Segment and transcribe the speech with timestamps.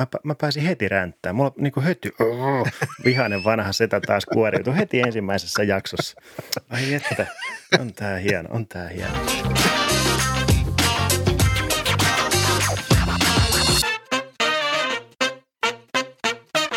[0.00, 1.34] mä, mä pääsin heti ränttään.
[1.34, 2.68] Mulla niin kuin höty, oh,
[3.04, 6.20] vihainen vanha setä taas kuoriutui heti ensimmäisessä jaksossa.
[6.70, 7.26] Ai että,
[7.80, 9.14] on tää hieno, on tää hieno.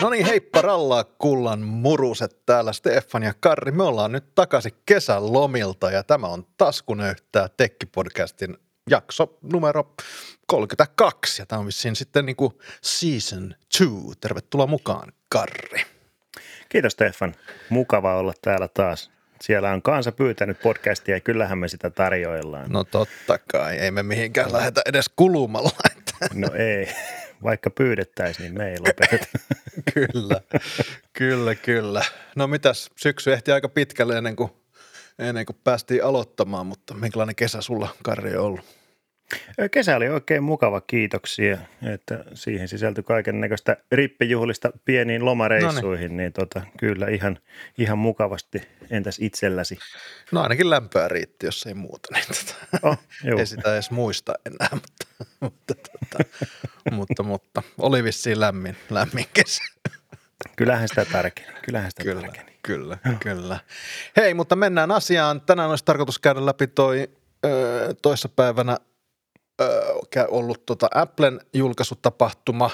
[0.02, 3.72] No niin, heippa rallaa kullan muruset täällä Stefan ja Karri.
[3.72, 8.58] Me ollaan nyt takaisin kesän lomilta ja tämä on Taskunöyhtää Tekki-podcastin
[8.90, 9.94] jakso numero
[10.48, 14.20] 32 ja tämä on vissiin sitten niin kuin season 2.
[14.22, 15.86] Tervetuloa mukaan, Karri.
[16.70, 17.36] Kiitos Stefan,
[17.70, 19.12] mukava olla täällä taas.
[19.42, 22.72] Siellä on kansa pyytänyt podcastia ja kyllähän me sitä tarjoillaan.
[22.72, 25.72] No totta kai, ei me mihinkään lähetä edes kulumalla.
[26.34, 26.88] No ei,
[27.44, 29.28] vaikka pyydettäisiin, niin me ei lopeteta.
[29.94, 30.42] kyllä,
[31.14, 32.06] kyllä, kyllä.
[32.36, 34.52] No mitäs, syksy ehti aika pitkälle ennen kuin,
[35.20, 38.84] ennen kuin päästiin aloittamaan, mutta minkälainen kesä sulla, Karri, on ollut?
[39.72, 41.58] Kesä oli oikein mukava, kiitoksia,
[41.94, 46.18] että siihen sisältyi kaiken näköistä rippijuhlista pieniin lomareissuihin, Noniin.
[46.18, 47.40] niin tota, kyllä ihan,
[47.78, 48.62] ihan mukavasti.
[48.90, 49.78] Entäs itselläsi?
[50.32, 52.98] No ainakin lämpöä riitti, jos ei muuta, niin tota, oh,
[53.40, 56.24] ei sitä edes muista enää, mutta, mutta, tota,
[56.92, 59.64] mutta, mutta oli vissiin lämmin, lämmin kesä.
[60.56, 62.60] Kyllähän sitä tärkeni, kyllähän sitä kyllä, tärkeni.
[62.64, 63.60] Kyllä, kyllä.
[64.18, 65.42] Hei, mutta mennään asiaan.
[65.42, 67.10] Tänään olisi tarkoitus käydä läpi toi
[68.02, 68.78] toissapäivänä
[70.28, 72.70] ollut tota Applen julkaisutapahtuma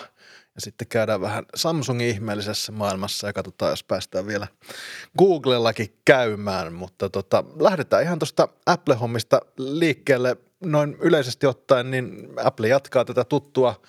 [0.56, 4.48] ja sitten käydään vähän Samsungin ihmeellisessä maailmassa ja katsotaan, jos päästään vielä
[5.18, 13.06] Googlellakin käymään, mutta tota, lähdetään ihan tuosta Apple-hommista liikkeelle noin yleisesti ottaen, niin Apple jatkaa
[13.06, 13.82] tätä tuttua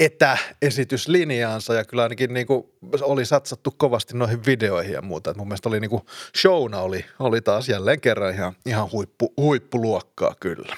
[0.00, 2.64] etäesityslinjaansa ja kyllä ainakin niin kuin
[3.02, 5.30] oli satsattu kovasti noihin videoihin ja muuta.
[5.30, 6.02] Et mun mielestä oli niin kuin
[6.36, 10.76] showna oli, oli taas jälleen kerran ihan, ihan huippu, huippuluokkaa kyllä.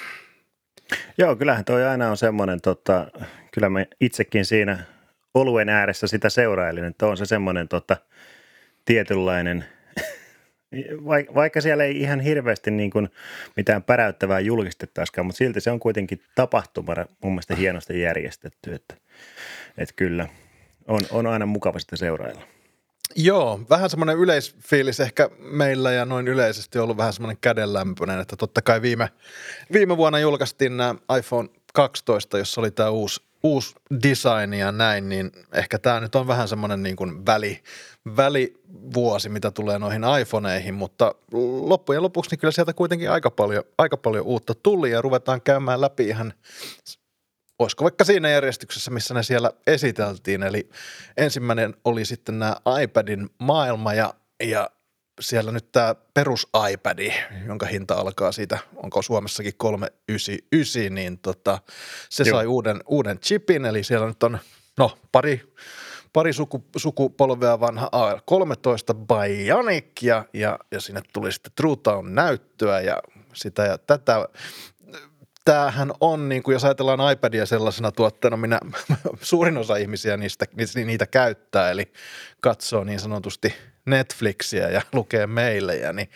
[1.18, 3.06] Joo, kyllähän toi aina on semmoinen, tota,
[3.52, 4.78] kyllä mä itsekin siinä
[5.34, 7.96] oluen ääressä sitä seurailin, että on se semmoinen tota,
[8.84, 9.64] tietynlainen,
[11.34, 13.08] vaikka siellä ei ihan hirveästi niin kuin
[13.56, 18.94] mitään päräyttävää julkistettaisikaan, mutta silti se on kuitenkin tapahtumana mun mielestä hienosti järjestetty, että,
[19.78, 20.28] että kyllä
[20.88, 22.42] on, on aina mukava sitä seurailla.
[23.16, 28.62] Joo, vähän semmoinen yleisfiilis ehkä meillä ja noin yleisesti ollut vähän semmoinen kädenlämpöinen, että totta
[28.62, 29.08] kai viime,
[29.72, 35.32] viime vuonna julkaistiin nämä iPhone 12, jossa oli tämä uusi, uusi design ja näin, niin
[35.54, 37.62] ehkä tämä nyt on vähän semmoinen niin kuin väli,
[38.16, 41.14] välivuosi, mitä tulee noihin iPhoneihin, mutta
[41.60, 45.80] loppujen lopuksi niin kyllä sieltä kuitenkin aika paljon, aika paljon uutta tuli ja ruvetaan käymään
[45.80, 46.34] läpi ihan
[47.58, 50.42] olisiko vaikka siinä järjestyksessä, missä ne siellä esiteltiin.
[50.42, 50.70] Eli
[51.16, 54.70] ensimmäinen oli sitten nämä iPadin maailma ja, ja
[55.20, 57.12] siellä nyt tämä perus iPad,
[57.46, 61.58] jonka hinta alkaa siitä, onko Suomessakin 399, niin tota,
[62.10, 62.36] se Joo.
[62.36, 64.38] sai uuden, uuden chipin, eli siellä nyt on
[64.78, 65.54] no, pari,
[66.12, 72.80] pari suku, sukupolvea vanha A13 Bionic ja, ja, ja sinne tuli sitten True Town näyttöä
[72.80, 73.02] ja
[73.34, 74.28] sitä ja tätä
[75.44, 78.60] tämähän on, niin kuin jos ajatellaan iPadia sellaisena tuotteena, minä,
[79.20, 80.46] suurin osa ihmisiä niistä,
[80.84, 81.92] niitä käyttää, eli
[82.40, 83.54] katsoo niin sanotusti
[83.86, 86.08] Netflixiä ja lukee meillejä, niin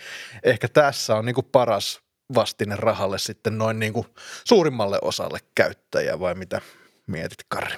[0.42, 2.00] ehkä tässä on niin kuin paras
[2.34, 4.06] vastine rahalle sitten noin niin kuin
[4.44, 6.60] suurimmalle osalle käyttäjää, vai mitä
[7.06, 7.76] mietit, Karri?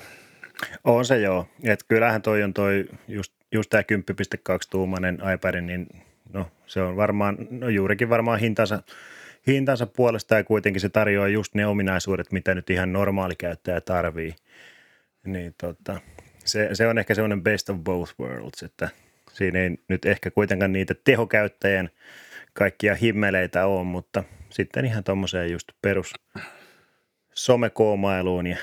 [0.84, 1.48] On se joo.
[1.62, 3.86] Et kyllähän toi on toi just, just tämä 10.2
[4.70, 5.86] tuumainen iPad, niin
[6.32, 8.82] no se on varmaan, no juurikin varmaan hintansa–
[9.46, 14.34] hintansa puolesta ja kuitenkin se tarjoaa just ne ominaisuudet, mitä nyt ihan normaali käyttäjä tarvii.
[15.26, 16.00] Niin tota,
[16.44, 18.88] se, se on ehkä semmoinen best of both worlds, että
[19.36, 21.90] siinä ei nyt ehkä kuitenkaan niitä tehokäyttäjän
[22.52, 26.12] kaikkia himmeleitä ole, mutta sitten ihan tuommoiseen just perus
[27.34, 28.56] somekoomailuun ja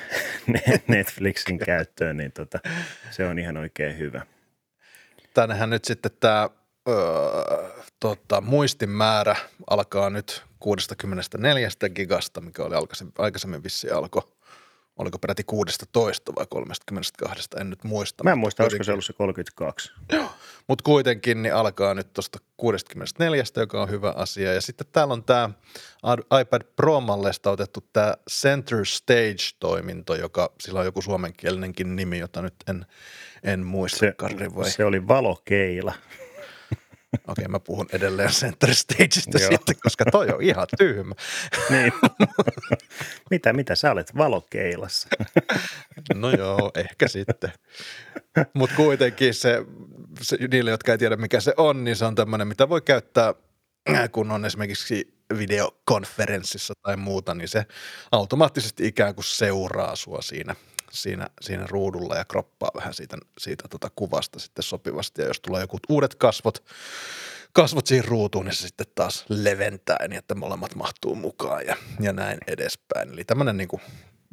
[0.88, 2.60] Netflixin käyttöön, niin tota,
[3.12, 4.26] se on ihan oikein hyvä.
[5.34, 6.50] Tännehän nyt sitten tämä
[6.90, 6.96] öö,
[8.00, 9.36] tota, muistimäärä
[9.70, 14.24] alkaa nyt 64 gigasta, mikä oli aikaisemmin, aikaisemmin vissi alkoi
[14.98, 18.24] oliko peräti 16 vai 32, en nyt muista.
[18.24, 19.92] Mä en muista, olisiko se ollut se 32.
[20.12, 20.30] Joo,
[20.68, 24.54] mutta kuitenkin niin alkaa nyt tuosta 64, joka on hyvä asia.
[24.54, 25.50] Ja sitten täällä on tämä
[26.42, 32.86] iPad Pro-mallesta otettu tämä Center Stage-toiminto, joka sillä on joku suomenkielinenkin nimi, jota nyt en,
[33.44, 33.98] en muista.
[33.98, 34.16] Se,
[34.56, 34.70] vai?
[34.72, 35.94] se oli valokeila.
[37.28, 41.16] Okei, mä puhun edelleen Center Stageista sitten, koska toi on ihan tyhmä.
[41.70, 41.94] niin.
[43.32, 45.10] mitä, mitä sä olet valokeilassa?
[46.16, 47.52] no joo, ehkä sitten.
[48.54, 49.66] Mutta kuitenkin se,
[50.22, 53.34] se, niille, jotka ei tiedä mikä se on, niin se on tämmöinen, mitä voi käyttää,
[54.12, 57.66] kun on esimerkiksi videokonferenssissa tai muuta, niin se
[58.12, 60.56] automaattisesti ikään kuin seuraa sua siinä,
[60.94, 65.22] siinä, siinä ruudulla ja kroppaa vähän siitä, siitä tota kuvasta sitten sopivasti.
[65.22, 66.64] Ja jos tulee joku uudet kasvot,
[67.54, 72.14] kasvot siihen ruutuun, niin se sitten taas leventää niin, että molemmat mahtuu mukaan ja, ja
[72.14, 73.10] näin edespäin.
[73.10, 73.70] Eli tämmöinen niin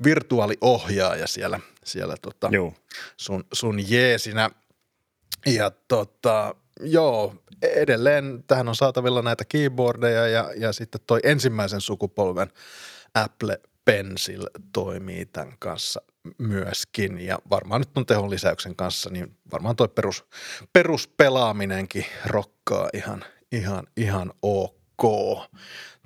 [0.05, 2.75] virtuaaliohjaaja siellä, siellä tota Joo.
[3.17, 4.51] sun, sun jeesinä.
[5.47, 12.53] Ja tota, joo, edelleen tähän on saatavilla näitä keyboardeja ja, ja sitten toi ensimmäisen sukupolven
[13.15, 13.61] Apple
[13.91, 16.03] Pencil toimii tämän kanssa
[16.39, 20.25] myöskin ja varmaan nyt on tehon lisäyksen kanssa, niin varmaan toi perus,
[20.73, 25.03] peruspelaaminenkin rokkaa ihan, ihan, ihan ok.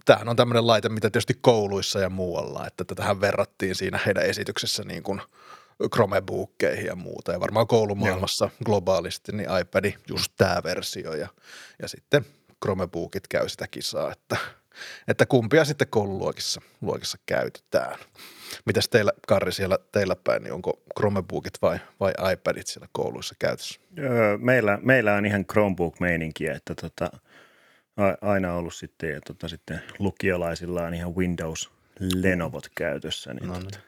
[0.04, 4.82] Tämähän on tämmöinen laite, mitä tietysti kouluissa ja muualla, että tätähän verrattiin siinä heidän esityksessä
[4.84, 5.20] niin kuin
[5.94, 7.32] Chromebookkeihin ja muuta.
[7.32, 8.58] Ja varmaan koulumaailmassa Joo.
[8.64, 11.28] globaalisti niin iPad just tämä versio ja,
[11.82, 12.26] ja sitten
[12.64, 14.36] Chromebookit käy sitä kisaa, että,
[15.08, 17.98] että kumpia sitten koululuokissa luokissa käytetään.
[18.66, 23.80] Mitäs teillä, Karri, siellä teillä päin, niin onko Chromebookit vai, vai iPadit siellä kouluissa käytössä?
[23.98, 27.10] Öö, meillä, meillä on ihan Chromebook-meininkiä, että tota,
[28.20, 31.70] aina ollut sitten, ja tota, sitten lukiolaisilla on ihan Windows
[32.00, 33.34] Lenovot käytössä.
[33.34, 33.64] Niin no niin.
[33.64, 33.78] Tota,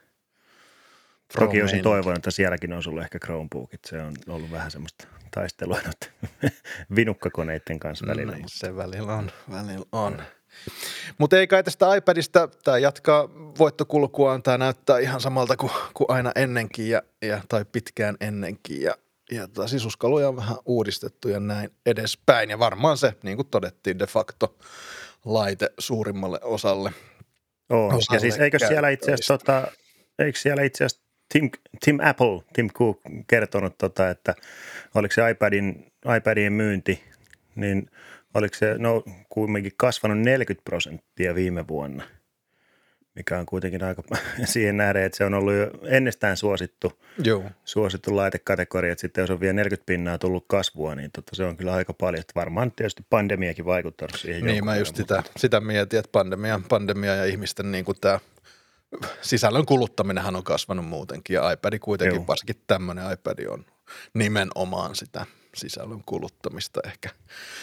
[1.39, 3.81] toki olisin toivonut, että sielläkin on ollut ehkä Chromebookit.
[3.87, 5.79] Se on ollut vähän semmoista taistelua
[6.97, 8.37] vinukkakoneiden kanssa välillä.
[8.37, 10.23] No, se välillä on, välillä on.
[11.19, 16.33] Mutta ei kai tästä iPadista, tämä jatkaa voittokulkuaan, tämä näyttää ihan samalta kuin, kuin aina
[16.35, 18.95] ennenkin ja, ja, tai pitkään ennenkin ja,
[19.31, 23.99] ja tota, sisuskaluja on vähän uudistettu ja näin edespäin ja varmaan se, niin kuin todettiin,
[23.99, 24.57] de facto
[25.25, 26.93] laite suurimmalle osalle.
[27.71, 27.95] On.
[27.95, 29.67] Osalle ja siis eikö siellä itse asiassa, tota,
[30.19, 31.51] eikö siellä itse asiassa Tim,
[31.85, 34.35] Tim Apple, Tim Cook kertonut, tota, että
[34.95, 37.05] oliko se iPadin, iPadin myynti,
[37.55, 37.91] niin
[38.35, 42.05] oliko se no, kuitenkin kasvanut 40 prosenttia viime vuonna,
[43.15, 44.03] mikä on kuitenkin aika
[44.45, 46.93] siihen nähden, että se on ollut jo ennestään suosittu,
[47.25, 47.45] Joo.
[47.65, 51.57] suosittu laitekategoria, että sitten jos on vielä 40 pinnaa tullut kasvua, niin tota, se on
[51.57, 52.21] kyllä aika paljon.
[52.21, 54.45] Että varmaan tietysti pandemiakin vaikuttanut siihen.
[54.45, 58.19] Niin, mä just sitä, sitä mietin, että pandemia, pandemia ja ihmisten niin kuin tämä
[59.21, 62.27] sisällön kuluttaminenhan on kasvanut muutenkin ja iPad kuitenkin, Joo.
[62.27, 63.65] varsinkin tämmöinen iPad on
[64.15, 67.09] nimenomaan sitä sisällön kuluttamista ehkä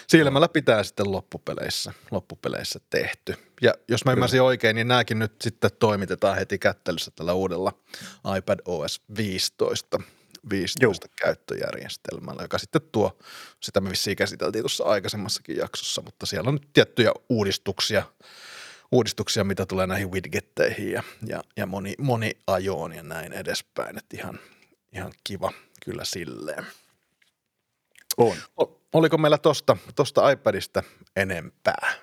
[0.08, 3.36] silmällä pitää sitten loppupeleissä, loppupeleissä tehty.
[3.62, 7.74] Ja jos mä ymmärsin oikein, niin nämäkin nyt sitten toimitetaan heti kättelyssä tällä uudella
[8.38, 10.00] iPad OS 15
[10.50, 11.14] 15 Joo.
[11.16, 13.18] käyttöjärjestelmällä, joka sitten tuo,
[13.60, 18.04] sitä me vissiin käsiteltiin tuossa aikaisemmassakin jaksossa, mutta siellä on nyt tiettyjä uudistuksia,
[18.92, 23.98] uudistuksia, mitä tulee näihin widgetteihin ja, ja, ja moni, moni ajoon ja näin edespäin.
[23.98, 24.40] Että ihan,
[24.94, 25.54] ihan kiva
[25.86, 26.66] kyllä silleen.
[28.18, 28.38] On.
[28.94, 30.84] Oliko meillä tosta, tosta iPadista
[31.16, 31.94] enempää?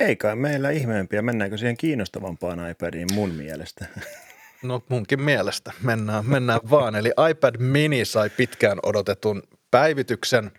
[0.00, 1.22] Eikä meillä ihmeempiä.
[1.22, 3.86] Mennäänkö siihen kiinnostavampaan iPadiin mun mielestä?
[4.62, 5.72] No munkin mielestä.
[5.82, 6.96] Mennään, mennään vaan.
[6.96, 10.52] Eli iPad mini sai pitkään odotetun päivityksen.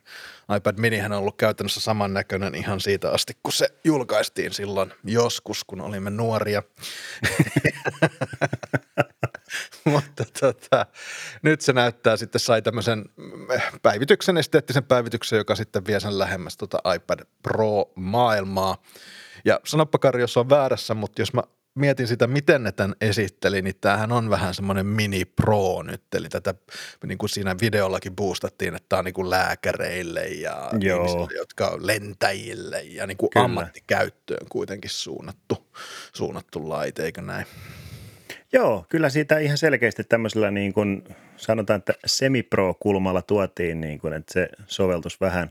[0.58, 5.82] iPad minihän on ollut käytännössä samannäköinen ihan siitä asti, kun se julkaistiin silloin joskus, kun
[5.82, 6.64] olimme nuoria.
[9.92, 10.86] Mutta tota,
[11.42, 13.06] nyt se näyttää sitten sai tämmöisen
[13.82, 18.84] päivityksen, esteettisen päivityksen, joka sitten vie sen lähemmäs tota iPad Pro-maailmaa.
[19.46, 21.44] Ja sanoppa Kari, jos on väärässä, mutta jos mä
[21.76, 26.30] mietin sitä, miten ne tämän esitteli, niin tämähän on vähän semmoinen mini pro nyt, eli
[26.30, 26.56] tätä
[27.06, 30.98] niin kuin siinä videollakin boostattiin, että tämä on niin kuin lääkäreille ja Joo.
[30.98, 35.68] ihmisille, jotka on lentäjille ja niin kuin ammattikäyttöön kuitenkin suunnattu,
[36.14, 37.46] suunnattu laite, eikö näin?
[38.54, 41.04] Joo, kyllä siitä ihan selkeästi tämmöisellä niin kuin
[41.38, 45.50] sanotaan, että semi-pro-kulmalla tuotiin, niin kuin, että se soveltus vähän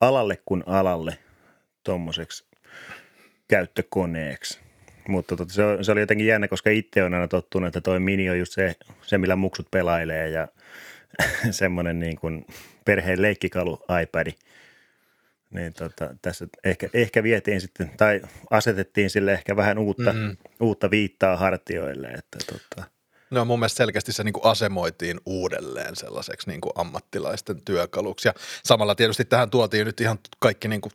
[0.00, 1.18] alalle kuin alalle
[1.84, 2.44] tuommoiseksi
[3.48, 4.60] käyttökoneeksi.
[5.08, 8.30] Mutta tota, se, se, oli jotenkin jännä, koska itse on aina tottunut, että toi mini
[8.30, 10.48] on just se, se millä muksut pelailee ja
[11.50, 12.46] semmoinen niin kuin
[12.84, 14.34] perheen leikkikalu iPadi.
[15.50, 20.36] Niin tota, tässä ehkä, ehkä vietiin sitten, tai asetettiin sille ehkä vähän uutta, mm-hmm.
[20.60, 22.08] uutta viittaa hartioille.
[22.08, 22.90] Että tota.
[23.30, 28.28] No mun mielestä selkeästi se niin kuin asemoitiin uudelleen sellaiseksi niin kuin ammattilaisten työkaluksi.
[28.28, 30.92] Ja samalla tietysti tähän tuotiin nyt ihan kaikki niin kuin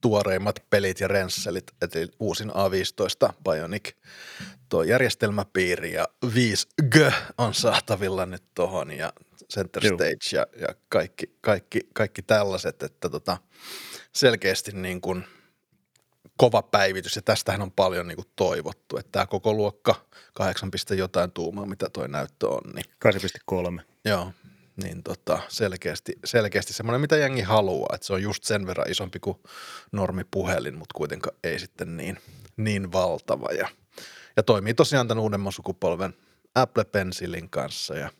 [0.00, 3.90] tuoreimmat pelit ja rensselit, eli uusin A15 Bionic
[4.68, 9.12] tuo järjestelmäpiiri ja 5G on saatavilla nyt tuohon ja
[9.52, 9.96] Center Joo.
[9.96, 13.38] Stage ja, ja kaikki, kaikki, kaikki tällaiset, että tota,
[14.12, 15.24] selkeästi niin kuin
[16.36, 19.94] kova päivitys ja tästähän on paljon niin kuin toivottu, että tämä koko luokka
[20.34, 22.62] 8, jotain tuumaa, mitä toi näyttö on.
[22.74, 22.84] Niin,
[23.78, 23.82] 8,3.
[24.04, 24.32] Joo,
[24.82, 29.18] niin tota, selkeästi, selkeästi semmoinen, mitä jengi haluaa, että se on just sen verran isompi
[29.20, 29.38] kuin
[29.92, 32.18] normipuhelin, mutta kuitenkaan ei sitten niin,
[32.56, 33.68] niin valtava ja,
[34.36, 36.14] ja toimii tosiaan tämän uudemman sukupolven
[36.54, 38.10] Apple Pencilin kanssa ja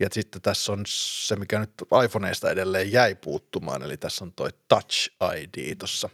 [0.00, 1.70] Ja sitten tässä on se, mikä nyt
[2.04, 6.08] iPhoneista edelleen jäi puuttumaan, eli tässä on toi Touch ID tuossa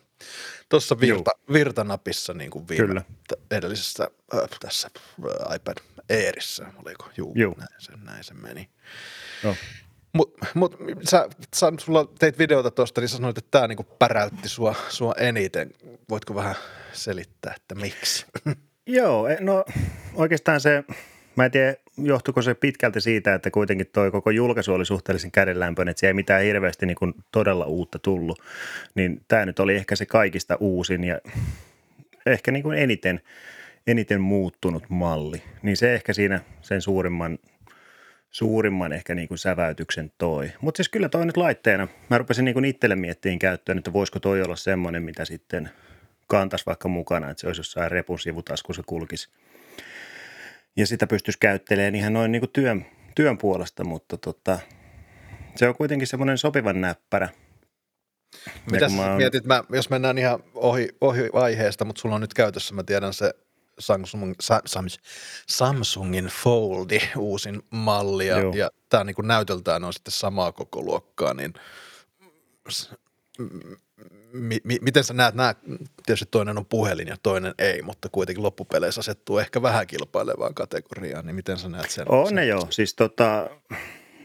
[0.68, 3.02] tuossa virta, virtanapissa niin kuin viime Kyllä.
[3.50, 5.76] edellisessä äh, tässä äh, iPad
[6.10, 7.10] Airissä, oliko?
[7.16, 7.54] Juu, Juu.
[7.58, 8.70] Näin, se, näin se meni.
[9.44, 9.56] No.
[10.12, 10.76] Mutta mut,
[11.08, 15.70] sä, sä, sulla teit videota tuosta, niin sanoit, että tämä niinku päräytti sua, sua eniten.
[16.10, 16.54] Voitko vähän
[16.92, 18.26] selittää, että miksi?
[18.86, 19.64] Joo, e- no
[20.14, 20.84] oikeastaan se,
[21.36, 25.90] mä en tiedä johtuiko se pitkälti siitä, että kuitenkin toi koko julkaisu oli suhteellisen kädenlämpöinen,
[25.90, 28.42] että siellä ei mitään hirveästi niin kuin todella uutta tullut,
[28.94, 31.20] niin tämä nyt oli ehkä se kaikista uusin ja
[32.26, 33.20] ehkä niin kuin eniten,
[33.86, 37.38] eniten muuttunut malli, niin se ehkä siinä sen suurimman
[38.30, 40.52] suurimman ehkä niin kuin säväytyksen toi.
[40.60, 44.20] Mutta siis kyllä toi nyt laitteena, mä rupesin niin kuin itselle miettiin käyttöön, että voisiko
[44.20, 45.70] toi olla semmoinen, mitä sitten
[46.26, 49.28] kantas vaikka mukana, että se olisi jossain repun sivutaskussa kulkisi.
[50.78, 54.58] Ja sitä pystyisi käyttelemään ihan noin niin kuin työn, työn puolesta, mutta tota,
[55.56, 57.28] se on kuitenkin semmoinen sopivan näppärä.
[58.70, 62.34] Mitä mä oon- mietit, mä, jos mennään ihan ohi, ohi aiheesta, mutta sulla on nyt
[62.34, 63.34] käytössä, mä tiedän se
[63.78, 64.98] Samsung, Sa, Sams,
[65.48, 68.54] Samsungin Foldi uusin malli ja, Joo.
[68.54, 71.54] ja tämä niin näytöltään on sitten samaa koko luokkaa, niin
[74.32, 75.54] mi, mi, miten sä näet, nämä,
[76.06, 81.26] tietysti toinen on puhelin ja toinen ei, mutta kuitenkin loppupeleissä asettuu ehkä vähän kilpailevaan kategoriaan,
[81.26, 82.06] niin miten sä näet sen?
[82.08, 83.50] On ne joo, siis tota,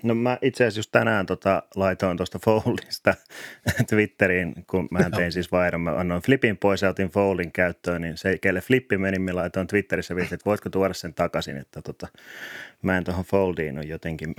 [0.03, 3.13] no mä itse asiassa just tänään tota, laitoin tuosta Foldista
[3.89, 8.17] Twitteriin, kun mä tein siis vaihdon, mä annoin Flipin pois ja otin Foldin käyttöön, niin
[8.17, 12.07] se, kelle Flippi meni, mä laitoin Twitterissä viesti, että voitko tuoda sen takaisin, että tota,
[12.81, 14.35] mä en tuohon Foldiin ole jotenkin,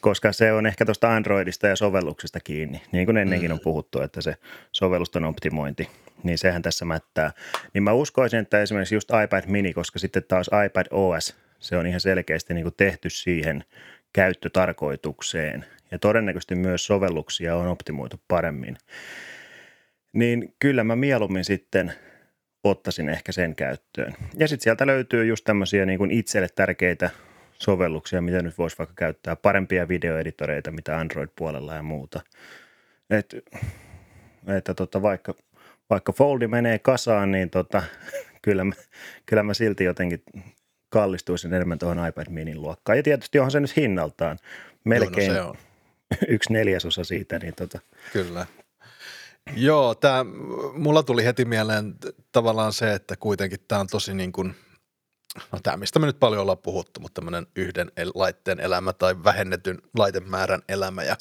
[0.00, 4.20] koska se on ehkä tuosta Androidista ja sovelluksista kiinni, niin kuin ennenkin on puhuttu, että
[4.20, 4.36] se
[4.72, 5.88] sovellusten optimointi,
[6.22, 7.32] niin sehän tässä mättää.
[7.74, 11.86] Niin mä uskoisin, että esimerkiksi just iPad mini, koska sitten taas iPad OS, se on
[11.86, 13.64] ihan selkeästi niin kuin tehty siihen
[14.12, 15.64] käyttötarkoitukseen.
[15.90, 18.76] Ja todennäköisesti myös sovelluksia on optimoitu paremmin.
[20.12, 21.92] Niin kyllä mä mieluummin sitten
[22.64, 24.14] ottaisin ehkä sen käyttöön.
[24.38, 27.10] Ja sitten sieltä löytyy just tämmöisiä niin kuin itselle tärkeitä
[27.58, 32.20] sovelluksia, mitä nyt voisi vaikka käyttää, parempia videoeditoreita, mitä Android-puolella ja muuta.
[33.10, 33.36] Et,
[34.46, 35.34] että tota, vaikka,
[35.90, 37.82] vaikka Foldi menee kasaan, niin tota,
[38.44, 38.74] kyllä, mä,
[39.26, 40.22] kyllä mä silti jotenkin
[40.88, 42.98] kallistuisin enemmän tuohon iPad minin luokkaan.
[42.98, 44.38] Ja tietysti onhan se nyt hinnaltaan
[44.84, 46.28] melkein Joo, no se on.
[46.28, 47.78] yksi neljäsosa siitä, niin tota,
[48.12, 48.46] Kyllä.
[49.56, 50.24] Joo, tää,
[50.72, 51.94] mulla tuli heti mieleen
[52.32, 54.54] tavallaan se, että kuitenkin tämä on tosi niin kuin,
[55.52, 59.78] no tämä mistä me nyt paljon ollaan puhuttu, mutta tämmöinen yhden laitteen elämä tai vähennetyn
[59.98, 61.02] laitemäärän elämä.
[61.02, 61.16] Ja,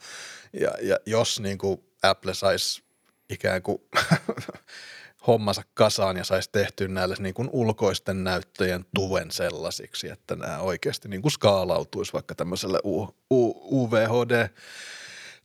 [0.54, 2.84] ja, ja jos niin kuin Apple saisi
[3.30, 3.82] ikään kuin
[5.28, 11.10] hommansa kasaan ja saisi tehtyä näille niin kuin ulkoisten näyttöjen tuven sellaisiksi, että nämä oikeasti
[11.10, 14.50] niin kuin skaalautuisi vaikka tämmöiselle U, U, UVHD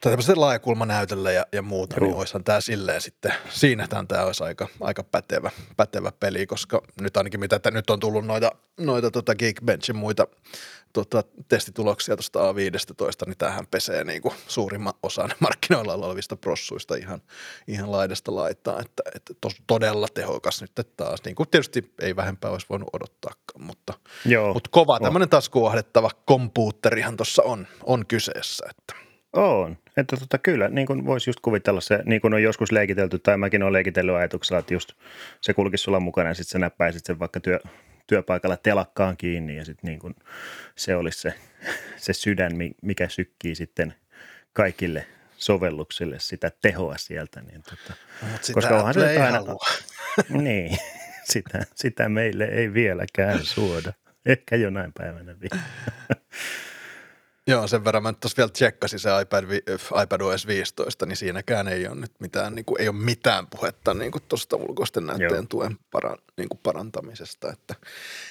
[0.00, 2.06] tai tämmöiselle laajakulmanäytölle ja, ja muuta, Joo.
[2.06, 7.16] niin olisihan tämä silleen sitten, siinä tämä olisi aika, aika pätevä, pätevä peli, koska nyt
[7.16, 10.26] ainakin mitä että nyt on tullut noita, noita tota Geekbenchin muita
[10.92, 17.22] tota, testituloksia tuosta A15, niin tämähän pesee niin kuin suurimman osan markkinoilla olevista prossuista ihan,
[17.68, 22.50] ihan laidasta laitaa, että, että tos, todella tehokas nyt taas, niin kuin tietysti ei vähempää
[22.50, 29.08] olisi voinut odottaakaan, mutta, joo, mutta kova tämmöinen taskuahdettava kompuutterihan tuossa on, on kyseessä, että.
[29.32, 29.78] On.
[29.98, 33.36] Että tota, kyllä, niin kuin voisi just kuvitella se, niin kuin on joskus leikitelty, tai
[33.38, 34.92] mäkin olen leikitellyt ajatuksella, että just
[35.40, 37.60] se kulkisi sulla mukana ja sitten sä näppäisit sen vaikka työ,
[38.06, 40.14] työpaikalla telakkaan kiinni ja sitten niin kuin
[40.76, 41.34] se olisi se,
[41.96, 43.94] se sydän, mi- mikä sykkii sitten
[44.52, 47.40] kaikille sovelluksille sitä tehoa sieltä.
[47.40, 49.66] Niin tota, Mutta sitä Koska onhan se aina- halua.
[50.42, 50.78] niin,
[51.24, 53.92] sitä, sitä meille ei vieläkään suoda.
[54.26, 55.62] Ehkä jonain päivänä vielä.
[57.48, 59.62] Joo, sen verran mä nyt tuossa vielä tsekkasin se iPad, vi-
[60.02, 63.94] iPad OS 15, niin siinäkään ei ole nyt mitään, niin kuin, ei ole mitään puhetta
[63.94, 65.42] niin tuosta ulkoisten näytteen Joo.
[65.48, 67.74] tuen para, niin kuin parantamisesta, että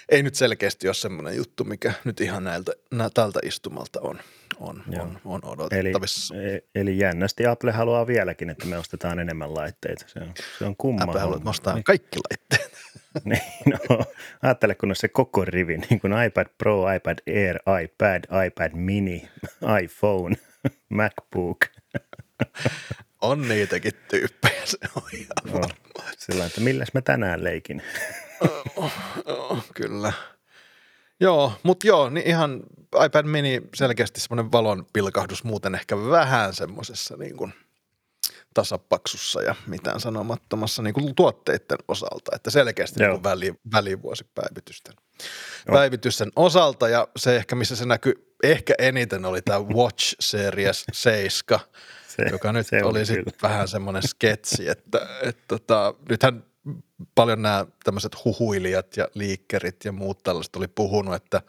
[0.10, 4.20] ei nyt selkeästi ole semmoinen juttu, mikä nyt ihan näiltä, nä, tältä istumalta on,
[4.60, 5.02] on, Joo.
[5.04, 6.36] on, on Eli, odotettavissa.
[6.36, 10.06] e- eli jännästi Apple haluaa vieläkin, että me ostetaan enemmän laitteita.
[10.08, 11.50] Se on, se on kumma Apple haluaa homma.
[11.50, 12.78] nostaa Niin, kaikki laitteet.
[13.26, 14.06] niin, no,
[14.42, 19.30] ajattele, kun on se koko rivi, niin kuin iPad Pro, iPad Air, iPad, iPad Mini,
[19.84, 20.36] iPhone,
[20.90, 21.66] MacBook.
[23.22, 25.62] On niitäkin tyyppejä, se on ihan No,
[26.18, 27.82] sillä että milläs mä tänään leikin.
[29.28, 30.14] Joo, kyllä.
[31.20, 32.64] Joo, mutta joo, niin ihan
[33.06, 37.54] iPad mini selkeästi semmoinen valon pilkahdus muuten ehkä vähän semmoisessa niin kuin
[38.54, 44.94] tasapaksussa ja mitään sanomattomassa niin kuin tuotteiden osalta, että selkeästi niin väli, välivuosipäivitysten
[45.72, 46.90] päivitysten osalta.
[46.90, 51.60] Ja se ehkä missä se näkyy ehkä eniten oli tämä Watch Series 7,
[52.08, 56.44] se, joka nyt se oli sitten vähän semmoinen sketsi, että, että, että tota, nythän
[57.16, 61.42] paljon nämä tämmöiset huhuilijat ja liikkerit ja muut tällaiset oli puhunut, että,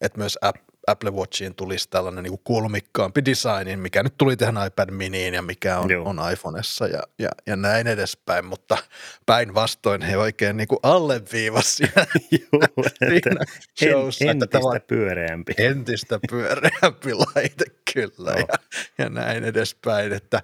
[0.00, 0.62] että myös Apple
[1.10, 5.90] Watchiin tulisi tällainen niin kulmikkaampi design, mikä nyt tuli tähän iPad miniin ja mikä on,
[6.04, 8.78] on iPhoneessa ja, ja, ja näin edespäin, mutta
[9.26, 11.76] päinvastoin he oikein niin kuin alleviivasi
[12.28, 12.68] siinä,
[13.08, 13.44] siinä
[13.84, 15.52] showssa, en, entistä pyöreämpi.
[15.58, 17.64] Entistä pyöreämpi laite
[17.94, 18.38] kyllä no.
[18.38, 18.58] ja,
[18.98, 20.42] ja näin edespäin, että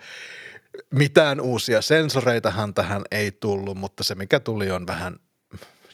[0.90, 5.16] mitään uusia sensoreitahan tähän ei tullut, mutta se mikä tuli on vähän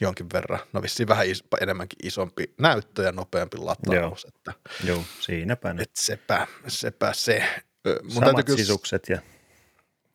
[0.01, 3.93] jonkin verran, no vissiin vähän is, enemmänkin isompi näyttö ja nopeampi lataus.
[3.95, 4.53] Joo, että,
[4.85, 5.71] Joo siinäpä.
[5.71, 7.45] Että sepä, sepä se.
[8.03, 8.57] Mun Samat kyllä...
[8.57, 9.21] sisukset ja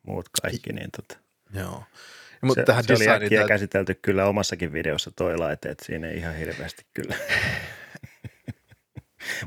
[0.03, 0.73] muut kaikki.
[0.73, 1.17] Niin tota.
[1.53, 1.83] Joo.
[2.31, 3.47] Ja, mutta se, tähän se oli äkkiä täyt...
[3.47, 7.15] käsitelty kyllä omassakin videossa toi laite, että siinä ei ihan hirveästi kyllä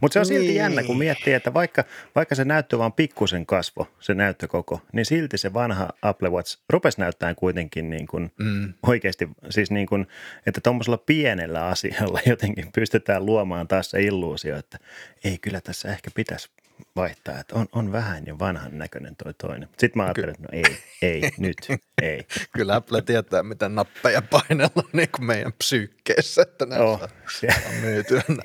[0.02, 0.56] mutta se on silti niin.
[0.56, 5.38] jännä, kun miettii, että vaikka, vaikka se näyttö vaan pikkusen kasvo, se näyttökoko, niin silti
[5.38, 8.74] se vanha Apple Watch rupesi näyttämään kuitenkin niin kuin mm.
[8.86, 10.06] oikeasti, siis niin kuin,
[10.46, 14.78] että tuommoisella pienellä asialla jotenkin pystytään luomaan taas se illuusio, että
[15.24, 16.48] ei kyllä tässä ehkä pitäisi
[16.96, 19.68] vaihtaa, että on, on vähän jo vanhan näköinen toi toinen.
[19.68, 21.56] Sitten mä ajattelin, että no ei, ei, nyt,
[22.02, 22.26] ei.
[22.56, 28.22] Kyllä Apple tietää, mitä nappeja painella niin kuin meidän psyykkeessä, että ne oh, osaa myytyä
[28.28, 28.40] nämä.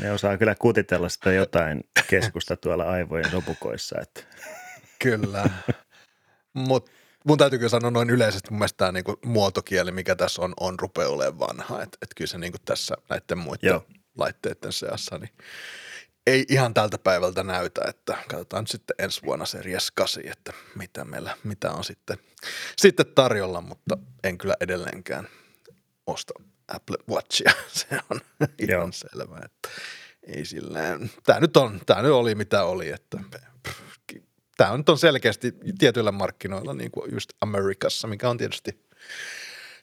[0.00, 4.00] Ne osaa kyllä kutitella sitä jotain keskusta tuolla aivojen lopukoissa.
[4.00, 4.20] Että.
[4.98, 5.44] Kyllä,
[6.54, 6.90] mutta
[7.24, 10.78] mun täytyy kyllä sanoa noin yleisesti, mun mielestä tämä niinku muotokieli, mikä tässä on, on
[10.78, 11.82] rupeaa olemaan vanha.
[11.82, 13.86] Että et kyllä se niinku tässä näiden muiden Joo.
[14.18, 15.30] laitteiden seassa, niin
[16.28, 21.04] ei ihan tältä päivältä näytä, että katsotaan nyt sitten ensi vuonna Series 8, että mitä
[21.04, 22.18] meillä, mitä on sitten,
[22.76, 25.28] sitten tarjolla, mutta en kyllä edelleenkään
[26.06, 26.34] osta
[26.68, 28.20] Apple Watchia, se on
[28.58, 28.88] ihan Joo.
[28.92, 29.68] selvä, että
[30.22, 33.18] ei silleen, tämä nyt on, tämä nyt oli mitä oli, että
[34.56, 38.86] tämä nyt on selkeästi tietyillä markkinoilla, niin kuin just Amerikassa, mikä on tietysti,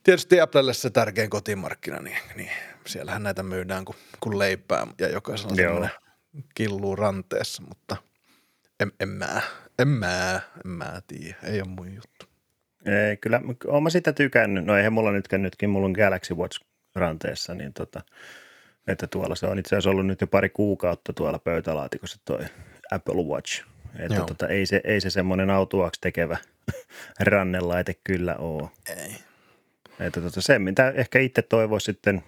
[0.04, 2.52] tietysti Applelle se tärkein kotimarkkina, niin, niin
[2.86, 5.90] siellähän näitä myydään kuin, kuin leipää ja jokaisella on
[6.56, 7.96] killuu ranteessa, mutta
[8.80, 9.42] en, en mä,
[9.80, 12.26] en mä, en mä tiedä, ei ole mun juttu.
[12.86, 14.66] Ei, kyllä, oon mä sitä tykännyt.
[14.66, 16.62] No eihän mulla nytkään nytkin, mulla on Galaxy Watch
[16.96, 18.02] ranteessa, niin tota,
[18.88, 22.40] että tuolla se on itse asiassa ollut nyt jo pari kuukautta tuolla pöytälaatikossa toi
[22.92, 23.66] Apple Watch.
[24.00, 26.38] Että tota, ei se, ei se semmoinen autuaksi tekevä
[27.20, 28.70] rannelaite kyllä ole.
[28.98, 29.16] Ei.
[30.00, 32.24] Että tota, se, mitä ehkä itse toivoisi sitten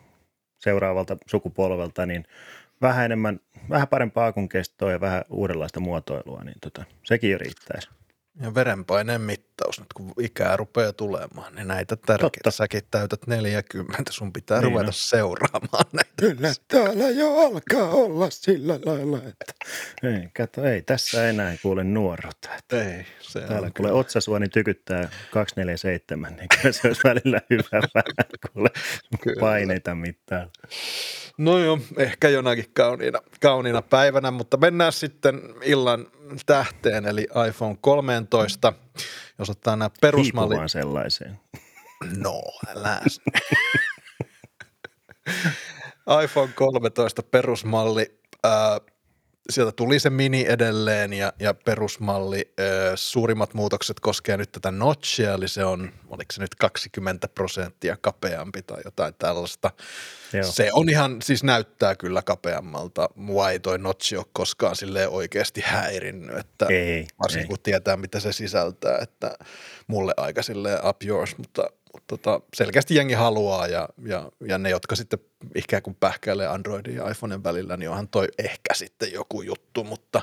[0.59, 2.25] seuraavalta sukupolvelta, niin
[2.81, 7.89] vähän enemmän, vähän parempaa kuin kestoa ja vähän uudenlaista muotoilua, niin tota, sekin jo riittäisi.
[8.41, 9.21] Ja verenpaineen
[9.57, 12.51] mittaus, nyt kun ikää rupeaa tulemaan, niin näitä tärkeitä.
[12.51, 14.91] Säkin täytät 40, sun pitää niin ruveta no.
[14.91, 16.11] seuraamaan näitä.
[16.17, 19.53] Kyllä täällä jo alkaa olla sillä lailla, että
[20.03, 21.81] ei, kato, ei tässä enää kuule.
[22.57, 27.81] Että ei, se täällä on kuule otsasuoni tykyttää 247, niin kyllä se olisi välillä hyvä
[27.95, 28.69] vähän kuule
[29.39, 30.49] paineita mittaan.
[31.37, 36.07] No joo, ehkä jonakin kauniina, kauniina päivänä, mutta mennään sitten illan
[36.45, 38.73] tähteen, eli iPhone 13,
[39.39, 40.49] jos ottaa nämä perusmallit.
[40.49, 41.39] Hiipuvaan sellaiseen.
[42.17, 43.01] No, älä.
[46.23, 48.51] iPhone 13 perusmalli, äh,
[49.49, 52.53] sieltä tuli se mini edelleen ja, ja perusmalli.
[52.95, 58.61] Suurimmat muutokset koskee nyt tätä notchia, eli se on, oliko se nyt 20 prosenttia kapeampi
[58.61, 59.71] tai jotain tällaista.
[60.33, 60.43] Joo.
[60.43, 63.09] Se on ihan, siis näyttää kyllä kapeammalta.
[63.15, 67.47] Mua ei toi notchi ole koskaan silleen oikeasti häirinnyt, että ei, varsinkin ei.
[67.47, 69.37] kun tietää, mitä se sisältää, että
[69.87, 71.69] mulle aika silleen up yours, mutta
[72.07, 75.19] tota, selkeästi jengi haluaa ja, ja, ja ne, jotka sitten
[75.55, 80.21] ikään kuin pähkäilee Androidin ja iPhoneen välillä, niin onhan toi ehkä sitten joku juttu, mutta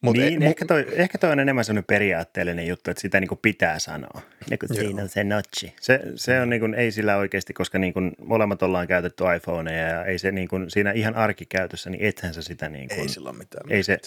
[0.00, 3.28] Mut niin, ei, ehkä, toi, ehkä toi on enemmän sellainen periaatteellinen juttu, että sitä niin
[3.28, 4.20] kuin pitää sanoa.
[4.50, 5.74] Niin kuin siinä on se notchi.
[5.80, 9.88] Se, se on niin kuin, ei sillä oikeasti, koska niin kuin molemmat ollaan käytetty iPhoneja
[9.88, 13.08] ja ei se niin kuin, siinä ihan arkikäytössä, niin ethän sä sitä niin kuin, Ei
[13.08, 13.72] sillä ole mitään.
[13.72, 13.98] Ei se,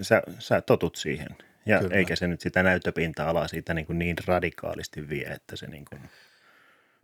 [0.00, 1.28] sä, sä totut siihen.
[1.66, 1.96] Ja Kyllä.
[1.96, 6.00] eikä se nyt sitä näyttöpinta-alaa siitä niin, kuin niin radikaalisti vie, että se niin kuin,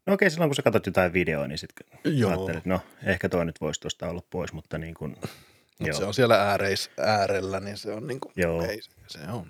[0.07, 1.87] no okei, silloin kun sä katsot jotain videoa, niin sitten
[2.27, 5.17] ajattelet, että no ehkä toi nyt voisi tuosta olla pois, mutta niin kuin,
[5.81, 8.63] Mut se on siellä ääreis, äärellä, niin se on niin kuin, Joo.
[8.63, 9.47] Ei, se on.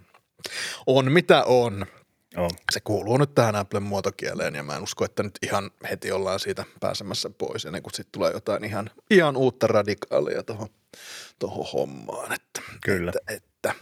[0.87, 1.87] On mitä on.
[2.37, 2.51] On.
[2.73, 6.41] Se kuuluu nyt tähän Applen muotokieleen ja mä en usko, että nyt ihan heti ollaan
[6.41, 10.69] siitä pääsemässä pois ennen kuin sitten tulee jotain ihan, ihan uutta radikaalia tuohon
[11.39, 12.33] toho hommaan.
[12.33, 13.13] Että, Kyllä.
[13.29, 13.75] Että, että.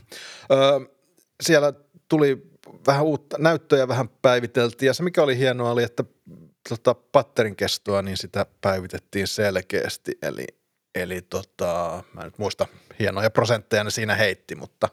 [0.52, 0.97] Öö,
[1.42, 1.72] siellä
[2.08, 2.50] tuli
[2.86, 4.86] vähän uutta näyttöjä, vähän päiviteltiin.
[4.86, 6.04] Ja se mikä oli hienoa oli, että
[6.68, 10.46] tota, patterin kestoa, niin sitä päivitettiin selkeästi, eli,
[10.94, 12.66] eli tota, mä en nyt muista
[13.00, 14.88] hienoja prosentteja ne siinä heitti, mutta,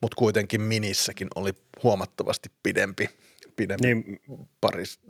[0.00, 1.52] mutta kuitenkin minissäkin oli
[1.82, 3.08] huomattavasti pidempi,
[3.56, 4.20] pidempi niin,
[4.60, 5.00] paris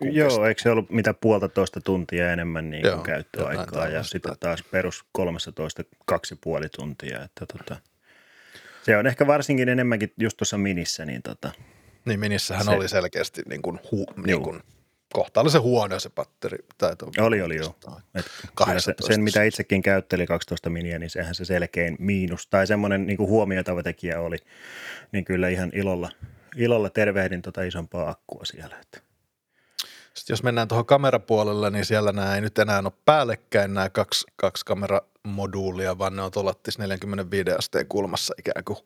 [0.00, 4.62] niin Joo, eikö se ollut mitä puolitoista tuntia enemmän niin kuin käyttöaikaa ja sitten taas
[4.70, 7.91] perus 13 kaksi puoli tuntia, että tota,
[8.82, 11.04] se on ehkä varsinkin enemmänkin just tuossa minissä.
[11.04, 11.52] Niin, tota,
[12.04, 14.60] niin minissähän se, oli selkeästi niin kuin, hu, niin kuin
[15.12, 16.58] kohtalaisen huono se patteri.
[16.78, 17.76] Tai oli, oli joo.
[18.78, 23.18] se, sen, mitä itsekin käytteli 12 miniä, niin sehän se selkein miinus tai semmoinen niin
[23.18, 24.36] huomioitava tekijä oli,
[25.12, 26.10] niin kyllä ihan ilolla,
[26.56, 28.76] ilolla tervehdin tota isompaa akkua siellä.
[28.80, 29.11] Että.
[30.14, 34.26] Sitten jos mennään tuohon kamerapuolelle, niin siellä nämä ei nyt enää ole päällekkäin nämä kaksi,
[34.36, 38.78] kaksi kameramoduulia, vaan ne on tuolla 45 asteen kulmassa ikään kuin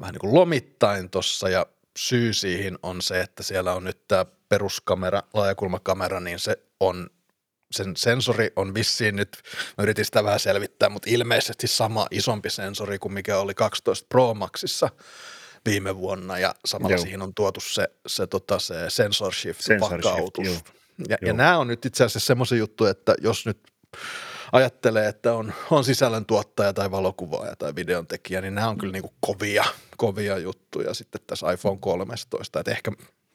[0.00, 1.66] vähän niin kuin lomittain tuossa ja
[1.98, 7.10] syy siihen on se, että siellä on nyt tämä peruskamera, laajakulmakamera, niin se on
[7.72, 9.42] sen sensori on vissiin nyt,
[9.78, 14.34] mä yritin sitä vähän selvittää, mutta ilmeisesti sama isompi sensori kuin mikä oli 12 Pro
[14.34, 14.88] Maxissa
[15.66, 17.02] viime vuonna ja samalla Joo.
[17.02, 20.46] siihen on tuotu se, se, tota, se sensor shift sensor vakautus.
[20.46, 20.66] Shift,
[21.08, 23.58] ja, ja nämä on nyt itse asiassa semmoisen juttu, että jos nyt
[24.52, 29.14] ajattelee, että on, on sisällöntuottaja tai valokuvaaja tai videontekijä, niin nämä on kyllä niin kuin
[29.20, 29.64] kovia,
[29.96, 32.60] kovia juttuja sitten tässä iPhone 13.
[32.60, 32.92] Että ehkä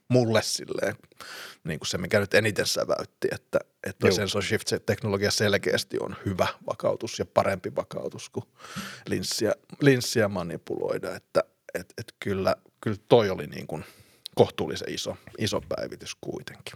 [0.08, 0.96] mulle silleen
[1.64, 6.48] niin kuin se, mikä nyt eniten säväytti, että, että sensor shift teknologia selkeästi on hyvä
[6.68, 8.46] vakautus ja parempi vakautus kuin
[9.08, 13.86] linssiä, linssiä manipuloida, että et, et kyllä, kyllä toi oli niin kuin
[14.36, 16.74] kohtuullisen iso, iso päivitys kuitenkin.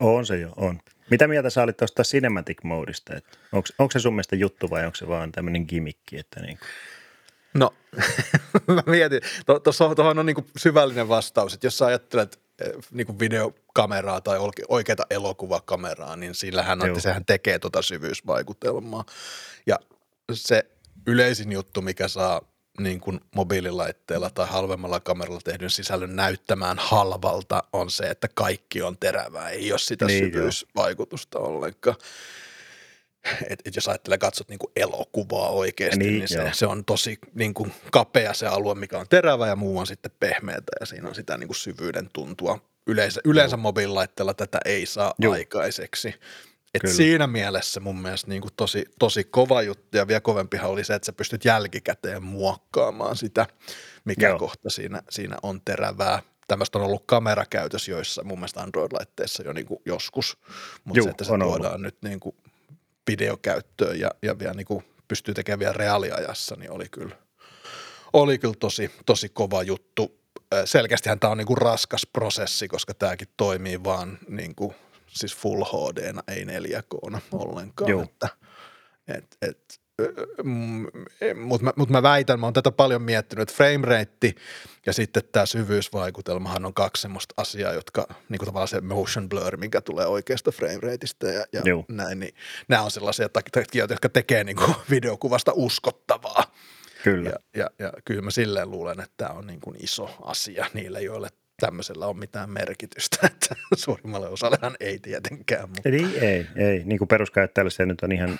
[0.00, 0.80] On se jo, on.
[1.10, 3.12] Mitä mieltä sä olit tuosta cinematic modista?
[3.52, 6.18] Onko, onko se sun mielestä juttu vai onko se vaan tämmöinen gimmikki?
[6.18, 6.68] Että niin kuin...
[7.54, 7.74] No,
[8.74, 9.20] mä mietin,
[9.64, 14.20] tuossa tuohon on niin kuin syvällinen vastaus, että jos sä ajattelet eh, niin kuin videokameraa
[14.20, 19.04] tai oikeita elokuvakameraa, niin sillähän on, että sehän tekee tuota syvyysvaikutelmaa.
[19.66, 19.78] Ja
[20.32, 20.64] se
[21.06, 27.90] yleisin juttu, mikä saa niin kuin mobiililaitteella tai halvemmalla kameralla tehdyn sisällön näyttämään halvalta on
[27.90, 31.44] se, että kaikki on terävää, ei ole sitä niin syvyysvaikutusta jo.
[31.44, 31.96] ollenkaan.
[33.50, 37.18] Et, et jos ajattelee, katsot niin kuin elokuvaa oikeasti, niin, niin se, se on tosi
[37.34, 41.08] niin kuin kapea se alue, mikä on terävä ja muu on sitten pehmeätä ja siinä
[41.08, 42.58] on sitä niin kuin syvyyden tuntua.
[42.86, 45.32] Yleensä, yleensä mobiililaitteella tätä ei saa Joo.
[45.32, 46.14] aikaiseksi.
[46.74, 50.84] Et siinä mielessä mun mielestä niin kuin tosi, tosi kova juttu ja vielä kovempihan oli
[50.84, 53.46] se, että sä pystyt jälkikäteen muokkaamaan sitä,
[54.04, 54.38] mikä Joo.
[54.38, 56.22] kohta siinä, siinä on terävää.
[56.48, 60.38] Tämmöistä on ollut kamerakäytös joissa mun mielestä Android-laitteissa jo niin kuin joskus,
[60.84, 61.80] mutta se, että se tuodaan ollut.
[61.80, 62.36] nyt niin kuin
[63.10, 67.16] videokäyttöön ja, ja vielä niin kuin pystyy tekemään vielä reaaliajassa, niin oli kyllä,
[68.12, 70.18] oli kyllä tosi, tosi kova juttu.
[70.64, 74.74] Selkeästihän tämä on niin kuin raskas prosessi, koska tämäkin toimii vaan niin kuin–
[75.12, 77.90] siis Full hd ei 4K ollenkaan.
[77.90, 78.02] Joo.
[78.02, 78.28] Että,
[79.08, 79.82] et, et,
[81.36, 84.34] mutta mä, mut mä väitän, mä oon tätä paljon miettinyt, että frame rate
[84.86, 89.56] ja sitten tämä syvyysvaikutelmahan on kaksi semmoista asiaa, jotka niin kuin tavallaan se motion blur,
[89.56, 92.34] mikä tulee oikeasta frame rateista ja, ja näin, niin
[92.68, 96.44] nämä on sellaisia tekijöitä, jotka tekee niin kuin videokuvasta uskottavaa.
[97.04, 97.30] Kyllä.
[97.30, 101.02] Ja, ja, ja kyllä mä silleen luulen, että tämä on niin kuin iso asia niille,
[101.02, 101.28] joille
[101.66, 105.68] tämmöisellä ole mitään merkitystä, että suurimmalle osallehan ei tietenkään.
[105.68, 105.88] Mutta.
[105.88, 106.82] Eli ei, ei.
[106.84, 108.38] Niin kuin peruskäyttäjälle se nyt on ihan,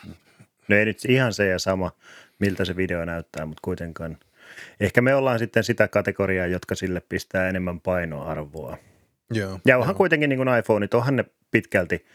[0.68, 1.92] no ei nyt ihan se ja sama,
[2.38, 4.18] miltä se video näyttää, mutta kuitenkaan.
[4.80, 8.76] Ehkä me ollaan sitten sitä kategoriaa, jotka sille pistää enemmän painoarvoa.
[9.30, 9.96] Joo, ja onhan joo.
[9.96, 12.06] kuitenkin niin kuin iPhoneit, onhan ne pitkälti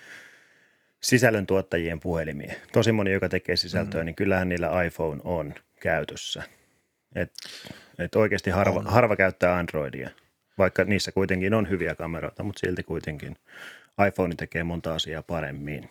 [1.01, 2.53] sisällöntuottajien puhelimia.
[2.71, 4.05] Tosi moni, joka tekee sisältöä, mm.
[4.05, 6.43] niin kyllähän niillä iPhone on käytössä.
[7.15, 7.33] Et,
[7.99, 10.09] et oikeasti harva, harva käyttää Androidia
[10.57, 13.35] vaikka niissä kuitenkin on hyviä kameroita, mutta silti kuitenkin
[14.07, 15.89] iPhone tekee monta asiaa paremmin.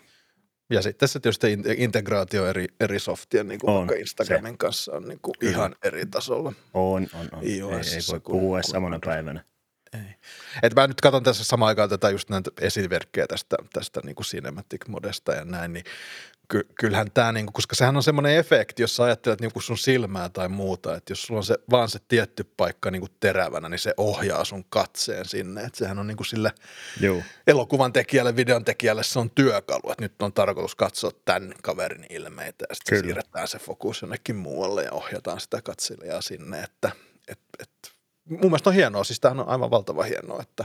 [0.70, 4.56] Ja sitten se tietysti integraatio eri, eri softien, niin kuin on, vaikka Instagramin se.
[4.56, 6.52] kanssa on niin kuin ihan eri tasolla.
[6.74, 7.42] On, on, on.
[7.42, 9.44] ei, ei voi puhua edes samana päivänä.
[9.92, 10.14] Ei.
[10.62, 14.26] Et mä nyt katson tässä samaan aikaan tätä just näitä esimerkkejä tästä, tästä niin kuin
[14.26, 15.84] cinematic modesta ja näin, niin
[16.48, 20.28] ky- kyllähän tämä, niinku, koska sehän on semmoinen efekti, jos sä ajattelet niinku sun silmää
[20.28, 23.94] tai muuta, että jos sulla on se, vaan se tietty paikka niinku terävänä, niin se
[23.96, 25.60] ohjaa sun katseen sinne.
[25.60, 26.52] Että sehän on niinku sille
[27.00, 27.22] Joo.
[27.46, 32.64] elokuvan tekijälle, videon tekijälle se on työkalu, että nyt on tarkoitus katsoa tämän kaverin ilmeitä
[32.68, 36.90] ja sitten siirretään se fokus jonnekin muualle ja ohjataan sitä katselijaa sinne, että
[37.28, 37.95] et, et,
[38.28, 40.64] mun mielestä on hienoa, siis tämähän on aivan valtava hienoa, että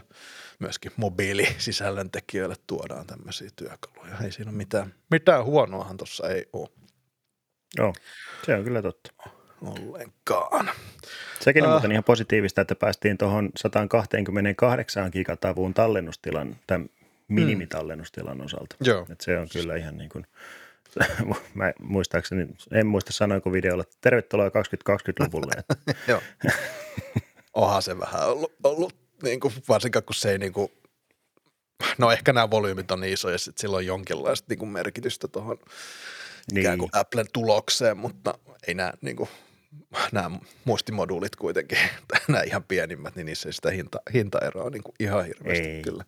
[0.59, 4.17] myöskin mobiilisisällön tekijöille tuodaan tämmöisiä työkaluja.
[4.23, 6.69] Ei siinä ole mitään, mitään huonoahan tuossa ei ole.
[7.77, 7.93] Joo,
[8.45, 9.11] se on kyllä totta.
[9.61, 10.71] ollenkaan.
[11.39, 11.73] Sekin on uh.
[11.73, 16.89] muuten ihan positiivista, että päästiin tuohon 128 gigatavuun tallennustilan, tämän
[17.27, 18.75] minimitallennustilan osalta.
[18.79, 19.07] Joo.
[19.11, 20.27] Et se on kyllä ihan niin kuin,
[21.53, 25.53] mä muistaakseni, en muista sanoinko videolla, tervetuloa 2020-luvulle.
[26.07, 26.21] Joo.
[27.53, 30.71] Onhan se vähän ollut, ollut niin kuin, varsinkaan kun se ei niin kuin,
[31.97, 35.57] no ehkä nämä volyymit on niin isoja, että sillä on jonkinlaista niin kuin merkitystä tuohon
[36.51, 36.61] niin.
[36.61, 38.33] ikään kuin Applen tulokseen, mutta
[38.67, 39.29] ei nämä niin kuin,
[40.11, 40.31] nämä
[40.65, 41.77] muistimoduulit kuitenkin,
[42.27, 45.81] nämä ihan pienimmät, niin niissä ei sitä hinta, hintaeroa niin kuin ihan hirveästi ei.
[45.81, 46.05] kyllä,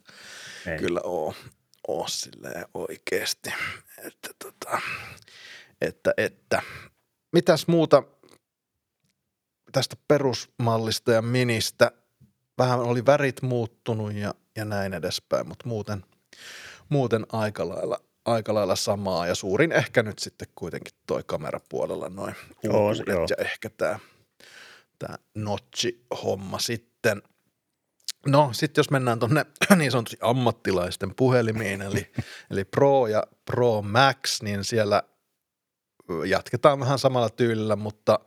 [0.67, 0.77] ei.
[0.77, 1.35] kyllä ole,
[1.87, 3.53] ole silleen oikeasti.
[3.97, 4.81] Että, tota,
[5.81, 6.61] että, että.
[7.31, 8.03] Mitäs muuta
[9.73, 11.91] tästä perusmallista ja ministä?
[12.57, 16.05] Vähän oli värit muuttunut ja, ja näin edespäin, mutta muuten,
[16.89, 22.35] muuten aika lailla– aika lailla samaa ja suurin ehkä nyt sitten kuitenkin toi kamerapuolella noin
[22.73, 23.99] uudet ja ehkä tämä
[24.99, 27.21] tää notchi-homma sitten.
[28.25, 29.45] No sitten jos mennään tuonne
[29.77, 32.11] niin sanotusti ammattilaisten puhelimiin, eli,
[32.51, 35.03] eli Pro ja Pro Max, niin siellä
[36.25, 38.19] jatketaan vähän samalla tyylillä, mutta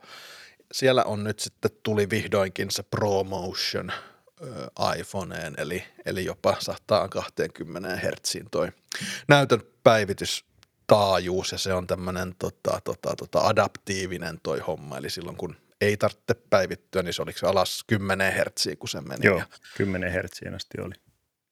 [0.71, 3.91] siellä on nyt sitten tuli vihdoinkin se ProMotion–
[4.99, 8.71] iPhoneen, eli, eli jopa 120 Hz toi
[9.27, 15.55] näytön päivitystaajuus, ja se on tämmöinen tota, tota, tota, adaptiivinen toi homma, eli silloin kun
[15.81, 19.19] ei tarvitse päivittyä, niin se oliko se alas 10 Hz, kun se meni.
[19.23, 19.45] Joo, ja,
[19.77, 20.93] 10 Hz asti oli.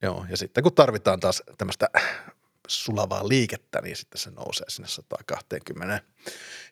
[0.02, 1.90] Joo, ja sitten kun tarvitaan taas tämmöistä
[2.68, 6.02] sulavaa liikettä, niin sitten se nousee sinne 120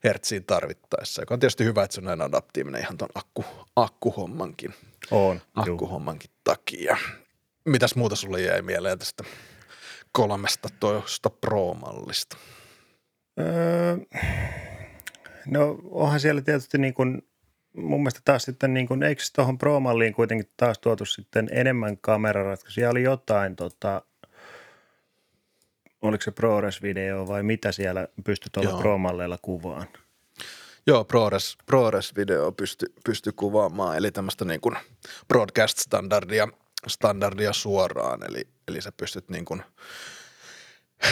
[0.03, 4.73] hertsiin tarvittaessa, joka on tietysti hyvä, että se on näin adaptiivinen ihan tuon akku, akkuhommankin,
[5.11, 6.97] on, akkuhommankin takia.
[7.65, 9.23] Mitäs muuta sulle jäi mieleen tästä
[10.11, 12.37] kolmesta toista Pro-mallista?
[13.39, 13.97] Öö,
[15.45, 17.21] no onhan siellä tietysti niin kuin,
[17.77, 22.89] mun mielestä taas sitten niin kuin, eikö tuohon Pro-malliin kuitenkin taas tuotu sitten enemmän kameraratkaisuja?
[22.89, 24.01] Oli jotain tota,
[26.03, 29.87] oliko se ProRes-video vai mitä siellä pystyt tuolla Pro-malleilla kuvaan?
[30.87, 34.75] Joo, ProRes, ProRes-video pysty, pysty kuvaamaan, eli tämmöistä niin kuin
[35.27, 36.47] broadcast-standardia
[36.87, 39.63] standardia suoraan, eli, eli sä pystyt niin kuin,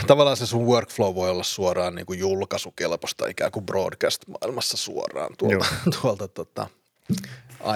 [0.07, 5.65] tavallaan se sun workflow voi olla suoraan niin kuin julkaisukelpoista ikään kuin broadcast-maailmassa suoraan tuolta,
[6.01, 6.67] tuolta tota,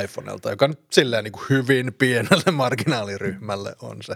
[0.04, 4.16] iPhonelta, joka nyt silleen niin kuin hyvin pienelle marginaaliryhmälle on se,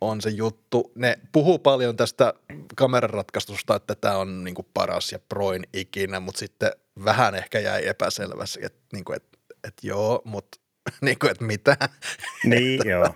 [0.00, 0.92] on se juttu.
[0.94, 2.34] Ne puhuu paljon tästä
[2.76, 6.72] kameraratkaisusta, että tämä on niin kuin paras ja proin ikinä, mutta sitten
[7.04, 10.60] vähän ehkä jäi epäselväksi, että, niin kuin, että, että joo, mutta
[11.00, 11.76] niin kuin, että mitä.
[12.44, 13.14] Niin, joo.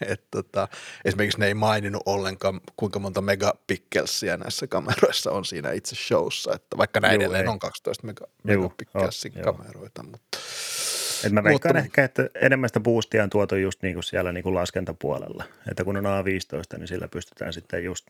[0.00, 0.68] että, tota,
[1.04, 6.76] esimerkiksi ne ei maininnut ollenkaan, kuinka monta megapikkelsiä näissä kameroissa on siinä itse showssa, että
[6.76, 10.38] vaikka näin edelleen on 12 mega, megapikkelsin kameroita, mutta–
[11.24, 14.32] et mä veikkaan Mutta, ehkä, että enemmän sitä boostia on tuotu just niin kuin siellä
[14.32, 15.44] niin kuin laskentapuolella.
[15.70, 18.06] Että kun on A15, niin sillä pystytään sitten just,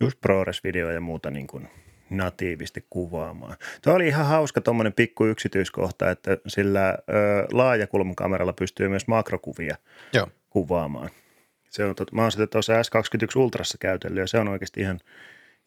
[0.00, 1.68] just ProRes-video ja muuta niin kuin
[2.10, 3.56] natiivisti kuvaamaan.
[3.82, 6.94] Tuo oli ihan hauska tuommoinen pikku yksityiskohta, että sillä ö,
[7.52, 9.76] laajakulmakameralla pystyy myös makrokuvia
[10.12, 10.28] Joo.
[10.50, 11.10] kuvaamaan.
[11.70, 15.00] Se on, mä oon sitä tuossa S21 Ultrassa käytellyt ja se on oikeasti ihan,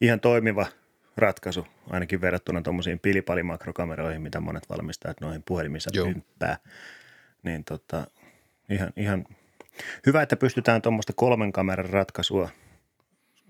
[0.01, 0.65] ihan toimiva–
[1.17, 6.13] ratkaisu, ainakin verrattuna tuommoisiin pilipalimakrokameroihin, mitä monet valmistajat noihin puhelimissa Joo.
[7.43, 8.07] Niin tota,
[8.69, 9.25] ihan, ihan
[10.05, 12.49] hyvä, että pystytään tuommoista kolmen kameran ratkaisua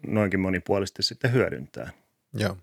[0.07, 1.93] noinkin monipuolisesti sitten hyödyntämään.
[2.33, 2.57] Joo.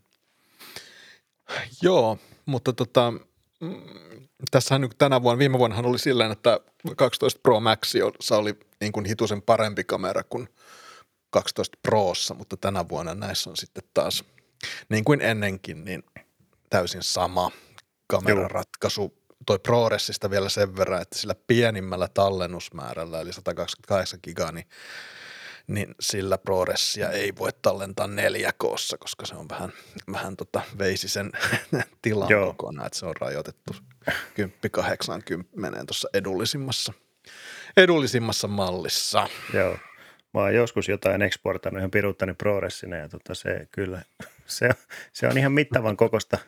[1.83, 3.13] Joo, mutta tota,
[3.61, 3.83] mm,
[4.51, 6.61] tässähän nyt tänä vuonna, viime vuonnahan oli sillä että
[6.97, 7.95] 12 Pro Max
[8.31, 10.49] oli niin kuin hitusen parempi kamera kuin
[11.31, 14.25] 12 Prossa, mutta tänä vuonna näissä on sitten taas–
[14.89, 16.03] niin kuin ennenkin, niin
[16.71, 17.51] täysin sama
[18.07, 19.03] kameraratkaisu.
[19.03, 19.21] Joo.
[19.47, 24.67] Toi ProResista vielä sen verran, että sillä pienimmällä tallennusmäärällä, eli 128 gigaa, niin,
[25.67, 28.59] niin sillä ProRessia ei voi tallentaa 4 k
[28.99, 29.73] koska se on vähän,
[30.13, 31.33] vähän tota, veisi sen
[32.03, 33.77] tilan kokonaan, että se on rajoitettu
[34.11, 34.13] 10-80
[35.87, 36.93] tuossa edullisimmassa,
[37.77, 39.29] edullisimmassa mallissa.
[39.55, 39.79] Joo.
[40.35, 44.03] Mä oon joskus jotain eksportannut ihan piruuttani ProRessina ja tota se kyllä,
[44.51, 44.71] se,
[45.13, 46.39] se on ihan mittavan kokosta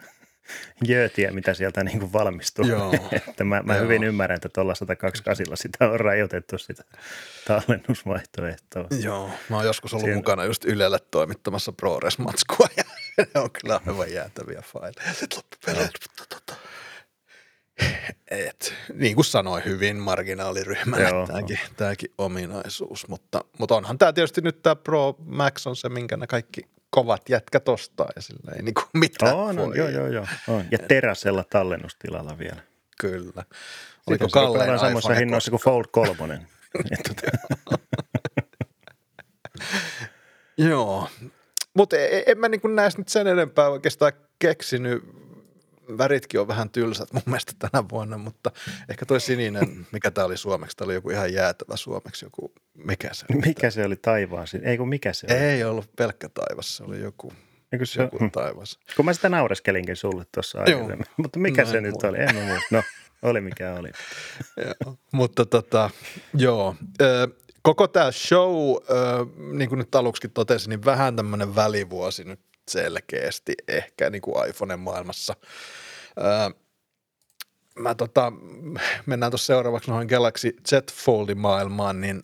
[0.87, 2.67] jöötiä, mitä sieltä niin kuin valmistuu.
[2.67, 2.95] Joo.
[3.29, 3.85] että mä, mä Joo.
[3.85, 6.85] hyvin ymmärrän, että tuolla 128 sitä on rajoitettu sitä
[7.47, 8.87] tallennusvaihtoehtoa.
[9.03, 10.17] Joo, mä oon joskus ollut Siellä...
[10.17, 12.85] mukana just Ylelle toimittamassa ProRes-matskua ja
[13.19, 15.15] ne on kyllä aivan jäätäviä faileja.
[15.15, 16.55] Sitten loppupeleissä, tota,
[18.31, 24.63] et, niin kuin sanoin, hyvin marginaaliryhmänä tämäkin, tämäkin ominaisuus, mutta, mutta onhan tämä tietysti nyt
[24.63, 26.63] tämä Pro Max on se, minkä ne kaikki
[26.95, 29.79] kovat jätkät ostaa ja sillä ei niin kuin mitään On, on, voi.
[29.79, 30.27] joo, joo, joo.
[30.49, 30.65] On.
[30.71, 32.63] Ja teräsellä tallennustilalla vielä.
[33.01, 33.45] Kyllä.
[34.07, 35.61] Oliko samoissa iPhone hinnoissa kuin?
[35.61, 36.41] Fold 3.
[36.91, 37.39] Et tota,
[40.59, 41.09] Joo,
[41.75, 42.61] mutta en mä niin
[42.99, 45.05] nyt sen enempää oikeastaan keksinyt.
[45.99, 48.51] Väritkin on vähän tylsät mun mielestä tänä vuonna, mutta
[48.89, 53.09] ehkä toi sininen, mikä tää oli suomeksi, tää oli joku ihan jäätävä suomeksi, joku, mikä
[53.13, 53.41] se oli?
[53.47, 54.47] mikä se oli taivaan?
[54.63, 55.37] Ei kun mikä se oli?
[55.39, 57.33] Ei ollut pelkkä taivas, se oli joku,
[57.73, 58.79] Eikö se, joku taivas.
[58.97, 61.07] kun mä sitä naureskelinkin sulle tuossa aikaisemmin.
[61.17, 62.19] Mutta mikä No, se nyt oli?
[62.21, 62.67] En muista.
[62.71, 62.83] No,
[63.23, 63.91] oli mikä oli.
[65.13, 65.91] Mutta tota,
[66.35, 66.75] joo.
[67.01, 67.29] Ö,
[67.63, 72.41] koko tämä show, ö, niin kuin nyt aluksi totesin, niin vähän tämmöinen välivuosi nyt
[72.73, 75.37] selkeästi ehkä niin kuin iPhoneen maailmassa.
[76.19, 76.55] Ö,
[77.79, 78.33] mä tota,
[79.07, 82.23] mennään tuossa seuraavaksi noihin Galaxy Z Foldin maailmaan, niin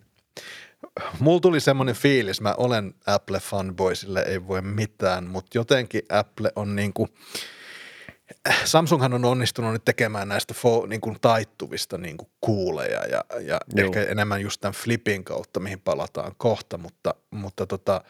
[1.20, 6.52] mulla tuli semmoinen fiilis, mä olen Apple fanboy, sille ei voi mitään, mutta jotenkin Apple
[6.56, 7.08] on niin kuin,
[8.64, 13.60] Samsunghan on onnistunut nyt tekemään näistä fo, niin kuin taittuvista niin kuin kuuleja ja, ja
[13.74, 13.86] Joo.
[13.86, 18.04] ehkä enemmän just tämän flipin kautta, mihin palataan kohta, mutta, mutta tota,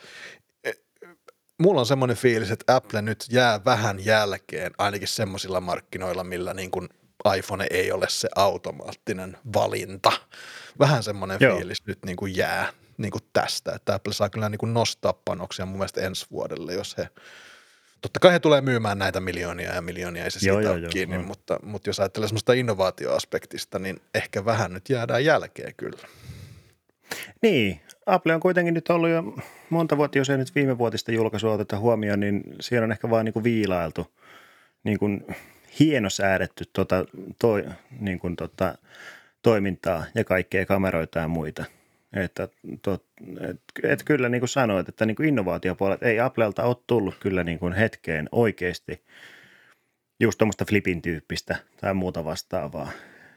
[1.58, 6.70] mulla on semmoinen fiilis, että Apple nyt jää vähän jälkeen ainakin semmoisilla markkinoilla, millä niin
[6.70, 6.88] kuin
[7.36, 10.12] iPhone ei ole se automaattinen valinta.
[10.78, 11.56] Vähän semmoinen Joo.
[11.56, 15.12] fiilis nyt niin kuin jää niin kuin tästä, että Apple saa kyllä niin kuin nostaa
[15.12, 17.08] panoksia mun mielestä ensi vuodelle, jos he
[18.00, 20.80] Totta kai he tulee myymään näitä miljoonia ja miljoonia, ei se Joo, siitä joo, ole
[20.80, 21.24] joo, kiinni, on.
[21.24, 26.08] mutta, mutta jos ajattelee semmoista innovaatioaspektista, niin ehkä vähän nyt jäädään jälkeen kyllä.
[27.42, 29.34] Niin, Apple on kuitenkin nyt ollut jo
[29.70, 33.24] monta vuotta, jos ei nyt viime vuotista julkaisua oteta huomioon, niin siellä on ehkä vaan
[33.24, 34.14] niin kuin viilailtu,
[34.84, 35.26] niin kuin
[35.80, 37.04] hienosäädetty tota,
[37.38, 37.64] toi,
[38.00, 38.78] niin kuin tota,
[39.42, 41.64] toimintaa ja kaikkea kameroita ja muita.
[42.12, 42.48] Että,
[42.82, 43.04] tot,
[43.40, 47.44] et, et kyllä niin kuin sanoit, että niin kuin innovaatiopuolet ei Applelta ole tullut kyllä
[47.44, 49.02] niin kuin hetkeen oikeasti
[50.20, 52.90] just tuommoista flipin tyyppistä tai muuta vastaavaa.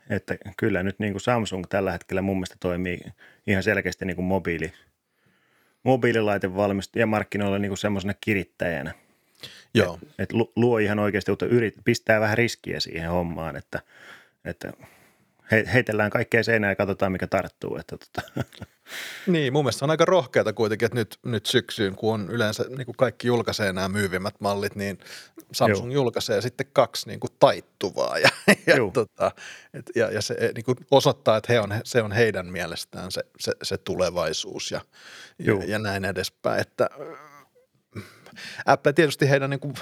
[0.09, 2.99] Että kyllä nyt niin kuin Samsung tällä hetkellä mun mielestä toimii
[3.47, 4.73] ihan selkeästi niin kuin mobiili,
[5.83, 8.93] mobiililaitevalmistaja ja markkinoilla niin kuin semmoisena kirittäjänä.
[9.73, 13.79] Joo, Että lu- luo ihan oikeasti, mutta yrit, pistää vähän riskiä siihen hommaan, että,
[14.45, 14.73] että
[15.51, 17.77] he, heitellään kaikkea seinään ja katsotaan mikä tarttuu.
[17.77, 18.45] Että tota,
[19.27, 22.85] niin mun mielestä on aika rohkeata kuitenkin, että nyt, nyt syksyyn, kun on yleensä niin
[22.85, 24.97] kuin kaikki julkaisee nämä myyvimmät mallit, niin
[25.51, 28.29] Samsung julkaisee sitten kaksi niin kuin taittuvaa ja,
[28.67, 28.91] ja, Joo.
[28.91, 29.31] tota,
[29.73, 33.21] et, ja, ja se niin kuin osoittaa, että he on, se on heidän mielestään se,
[33.39, 34.81] se, se tulevaisuus ja,
[35.39, 35.61] ja, Joo.
[35.61, 37.31] ja näin edespäin, että äh,
[38.65, 39.73] Apple tietysti heidän niin kuin,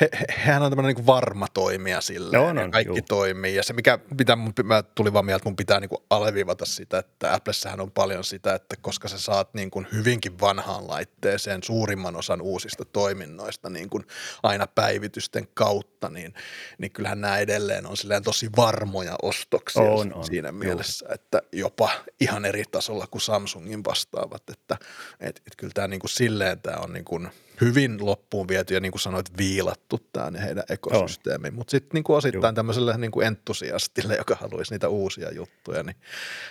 [0.00, 2.36] he, he, hehän on tämmöinen niin varma toimija sille.
[2.36, 3.06] No on, on, kaikki juu.
[3.08, 3.54] toimii.
[3.54, 6.64] Ja se, mikä mitä mun, mä tuli vaan mieltä, että mun pitää niin kuin alevivata
[6.64, 11.62] sitä, että Applessähän on paljon sitä, että koska sä saat niin kuin hyvinkin vanhaan laitteeseen
[11.62, 14.04] suurimman osan uusista toiminnoista niin kuin
[14.42, 16.34] aina päivitysten kautta, niin,
[16.78, 20.58] niin kyllähän nämä edelleen on silleen tosi varmoja ostoksia On, on, siinä juu.
[20.58, 24.76] mielessä, että jopa ihan eri tasolla kuin Samsungin vastaavat, että
[25.20, 28.80] et, et kyllä tämä niin kuin silleen tämä on niin kuin hyvin loppuun viety ja
[28.80, 32.54] niin kuin sanoit viilattu tämä heidän ekosysteemi, mutta sitten niin osittain Juu.
[32.54, 35.96] tämmöiselle niin kuin entusiastille, joka haluaisi niitä uusia juttuja, niin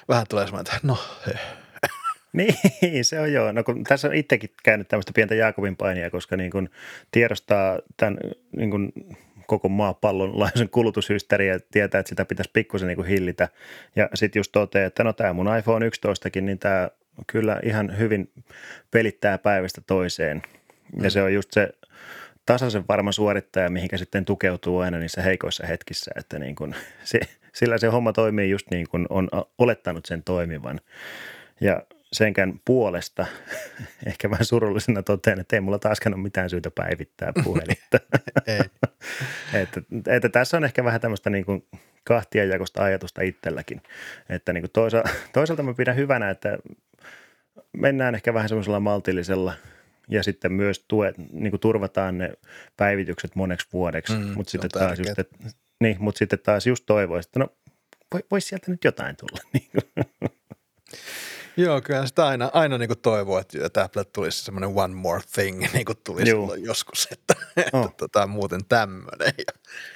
[0.10, 1.34] vähän tulee semmoinen, että no he.
[2.34, 3.52] Niin, se on joo.
[3.52, 6.70] No kun tässä on itsekin käynyt tämmöistä pientä Jaakobin painia, koska niin kun
[7.12, 8.18] tiedostaa tämän
[8.56, 8.92] niin kun
[9.48, 13.50] koko maapallon laajuisen kulutushysteria ja tietää, että sitä pitäisi pikkusen niin hillitä.
[13.96, 16.90] Ja sitten just toteaa, että no tämä mun iPhone 11kin, niin tämä
[17.28, 18.32] kyllä ihan hyvin
[18.92, 20.42] pelittää päivästä toiseen.
[21.02, 21.70] Ja se on just se
[22.46, 27.20] tasaisen varma suorittaja, mihinkä sitten tukeutuu aina niissä heikoissa hetkissä, että niin kun se,
[27.54, 30.80] sillä se homma toimii just niin kuin on olettanut sen toimivan.
[31.62, 31.82] Ja
[32.14, 33.26] senkään puolesta
[34.08, 38.00] ehkä vähän surullisena totean, että ei mulla taaskaan ole mitään syytä päivittää puhelinta.
[39.54, 41.66] Että, että tässä on ehkä vähän tämmöistä niin kuin
[42.04, 43.82] kahtiajakosta ajatusta itselläkin.
[44.30, 46.58] Että niin kuin toisaalta, toisaalta mä pidän hyvänä, että
[47.74, 49.54] mennään ehkä vähän semmoisella maltillisella
[50.08, 52.34] ja sitten myös tuet, niin kuin turvataan ne
[52.78, 54.14] päivitykset moneksi vuodeksi.
[54.14, 55.38] Mm, mutta sitten, taas just, että,
[55.80, 57.48] niin, mutta sitten taas just toivoisi, että no
[58.14, 59.40] voi, vois sieltä nyt jotain tulla.
[59.54, 59.70] Niin.
[61.58, 65.22] Joo, kyllä sitä aina, aina niin kuin toivoo, että, että Apple tulisi semmoinen one more
[65.34, 67.96] thing, niin kuin tuli silloin joskus, että, että Oh.
[67.98, 69.34] tota, muuten tämmöinen.
[69.38, 69.54] Ja,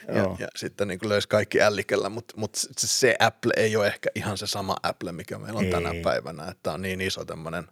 [0.07, 0.35] ja, Joo.
[0.39, 4.09] ja, sitten niin kuin löysi kaikki ällikellä, mutta, mutta se, se Apple ei ole ehkä
[4.15, 5.71] ihan se sama Apple, mikä meillä on Ei.
[5.71, 7.67] tänä päivänä, että on niin iso tämmöinen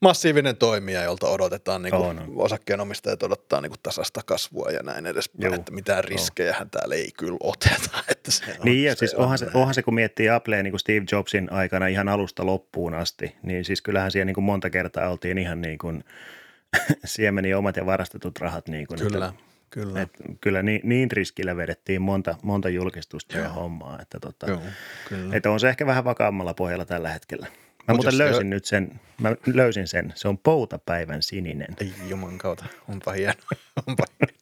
[0.00, 5.06] massiivinen toimija, jolta odotetaan, niin kuin On, osakkeenomistajat odottaa niin kuin tasasta kasvua ja näin
[5.06, 7.90] edespäin, Juu, että mitään riskejähän täällä ei kyllä oteta.
[8.08, 10.72] Että se on, Niin ja siis on onhan se, onhan se, kun miettii Applea niin
[10.72, 14.70] kuin Steve Jobsin aikana ihan alusta loppuun asti, niin siis kyllähän siellä niin kuin monta
[14.70, 16.04] kertaa oltiin ihan niin kuin
[17.04, 18.68] siemeni omat ja varastetut rahat.
[18.68, 20.00] Niin kuin, Kyllä, Että, kyllä.
[20.00, 24.60] että kyllä niin, niin riskillä vedettiin monta, monta julkistusta ja hommaa, että, tota, Joo,
[25.08, 25.36] kyllä.
[25.36, 27.46] että on se ehkä vähän vakaammalla pohjalla tällä hetkellä.
[27.88, 31.76] Mä Mut muuten se- löysin nyt sen, mä löysin sen, se on poutapäivän sininen.
[31.80, 33.34] Ei juman kautta, onpa hieno.
[33.86, 34.34] Onpa hieno.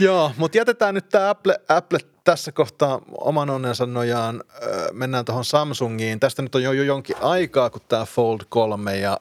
[0.00, 4.44] Joo, mutta jätetään nyt tämä Apple, Apple tässä kohtaa oman onnensa nojaan.
[4.92, 6.20] Mennään tuohon Samsungiin.
[6.20, 9.20] Tästä nyt on jo, jo jonkin aikaa, kun tämä Fold 3 ja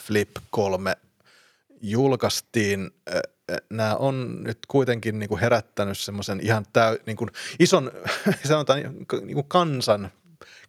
[0.00, 0.96] Flip 3
[1.82, 2.90] julkaistiin.
[3.70, 7.92] Nämä on nyt kuitenkin niin kuin herättänyt semmoisen ihan täy, niin kuin ison,
[8.44, 8.82] sanotaan
[9.22, 10.10] niin kuin kansan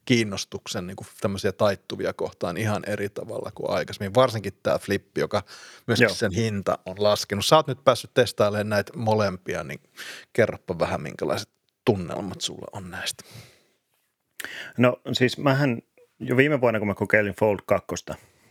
[0.05, 4.13] kiinnostuksen niin kuin tämmöisiä taittuvia kohtaan ihan eri tavalla kuin aikaisemmin.
[4.13, 5.43] Varsinkin tämä flippi, joka
[5.87, 6.15] myöskin Joo.
[6.15, 7.45] sen hinta on laskenut.
[7.45, 9.79] Sä oot nyt päässyt testailemaan näitä molempia, niin
[10.33, 11.49] kerropa vähän minkälaiset
[11.85, 13.23] tunnelmat sulla on näistä.
[14.77, 15.81] No siis mähän
[16.19, 17.87] jo viime vuonna, kun mä kokeilin Fold 2,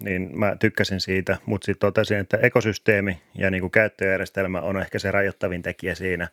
[0.00, 4.98] niin mä tykkäsin siitä, mutta sitten totesin, että ekosysteemi ja niin kuin käyttöjärjestelmä on ehkä
[4.98, 6.28] se rajoittavin tekijä siinä.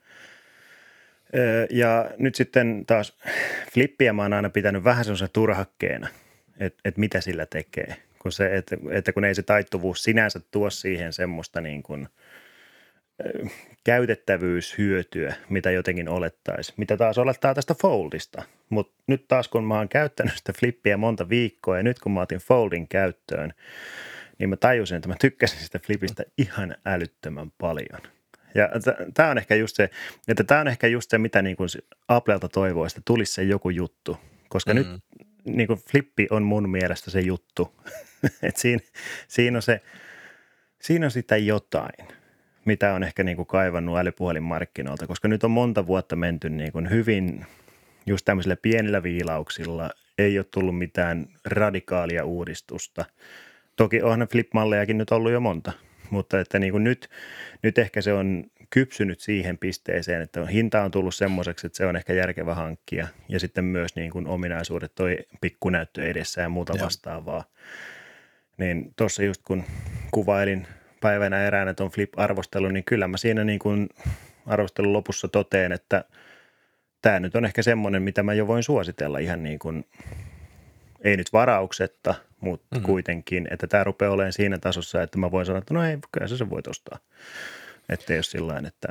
[1.69, 3.17] Ja nyt sitten taas
[3.73, 6.07] flippiä mä oon aina pitänyt vähän semmoisen turhakkeena,
[6.59, 7.95] että et mitä sillä tekee.
[8.19, 12.07] Kun se, että, että kun ei se taittuvuus sinänsä tuo siihen semmoista niin kuin,
[13.84, 18.43] käytettävyyshyötyä, mitä jotenkin olettaisiin, mitä taas olettaa tästä Foldista.
[18.69, 22.21] Mutta nyt taas kun mä oon käyttänyt sitä flippiä monta viikkoa ja nyt kun mä
[22.21, 23.53] otin Foldin käyttöön,
[24.39, 28.01] niin mä tajusin, että mä tykkäsin sitä flipistä ihan älyttömän paljon.
[28.56, 28.70] Ja
[29.14, 29.89] tämä on ehkä just se,
[30.28, 31.70] että tämä on ehkä just se, mitä niin kuin
[32.08, 34.18] Applelta toivoo, että tulisi se joku juttu.
[34.50, 34.78] Koska mm.
[34.78, 34.88] nyt
[35.45, 37.76] niin kuin flippi on mun mielestä se juttu.
[38.43, 38.82] Et siinä,
[39.28, 39.82] siinä, on se,
[40.82, 42.08] siinä on sitä jotain,
[42.66, 46.89] mitä on ehkä niin kuin kaivannut älypuhelinmarkkinoilta, koska nyt on monta vuotta menty niin kuin
[46.89, 47.45] hyvin
[48.06, 49.89] just tämmöisillä pienillä viilauksilla.
[50.18, 53.06] Ei ole tullut mitään radikaalia uudistusta.
[53.76, 55.72] Toki onhan flip-mallejakin nyt ollut jo monta,
[56.10, 57.10] mutta että niin kuin nyt,
[57.64, 61.95] nyt ehkä se on kypsynyt siihen pisteeseen, että hinta on tullut semmoiseksi, että se on
[61.95, 63.07] ehkä järkevä hankkia.
[63.30, 66.86] Ja sitten myös niin kuin ominaisuudet, toi pikkunäyttö edessä ja muuta Joo.
[66.86, 67.43] vastaavaa.
[68.57, 69.64] Niin tuossa just kun
[70.12, 70.68] kuvailin
[71.01, 73.89] päivänä eräänä tuon flip-arvostelun, niin kyllä mä siinä niin kuin
[74.45, 76.03] arvostelun lopussa toteen, että
[77.01, 79.86] tämä nyt on ehkä semmoinen, mitä mä jo voin suositella ihan niin kuin,
[81.04, 82.76] ei nyt varauksetta, mutta Mhm.
[82.80, 82.86] mm-hmm.
[82.86, 86.28] kuitenkin, että tämä rupeaa olemaan siinä tasossa, että mä voin sanoa, että no ei, kyllä
[86.28, 87.00] sä sen voit ostaa.
[87.89, 88.88] Että jos sillä että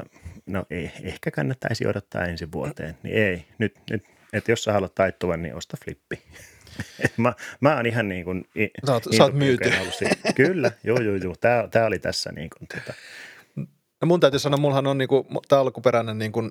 [0.47, 4.95] no ei, ehkä kannattaisi odottaa ensi vuoteen, niin ei, nyt, nyt että jos sä haluat
[4.95, 6.23] taittuvan, niin osta flippi.
[7.17, 8.45] Mä, mä oon ihan niin kuin,
[8.87, 9.71] Sä oot- sä oot myyty.
[10.35, 11.35] Kyllä, joo, joo, joo.
[11.41, 12.93] Tämä, tämä oli tässä niin kuin, tota,
[14.01, 16.51] No mun täytyy sanoa, mullahan on niinku, tämä alkuperäinen, niinku,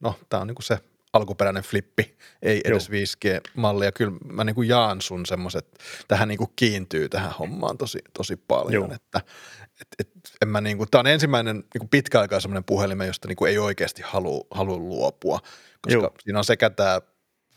[0.00, 0.78] no tämä on niinku se
[1.12, 3.84] alkuperäinen flippi, ei edes 5G-malli.
[3.84, 8.72] Ja kyllä mä niinku jaan sun semmoiset, tähän niinku kiintyy tähän hommaan tosi, tosi paljon.
[8.72, 8.94] Joo.
[8.94, 9.20] Että,
[9.80, 10.10] et, et,
[10.42, 14.02] en mä niinku, tämä on ensimmäinen niinku pitkä aikaa semmoinen puhelin, josta niinku ei oikeasti
[14.02, 15.38] halua, halua luopua,
[15.82, 16.14] koska Joo.
[16.24, 17.00] siinä on sekä tämä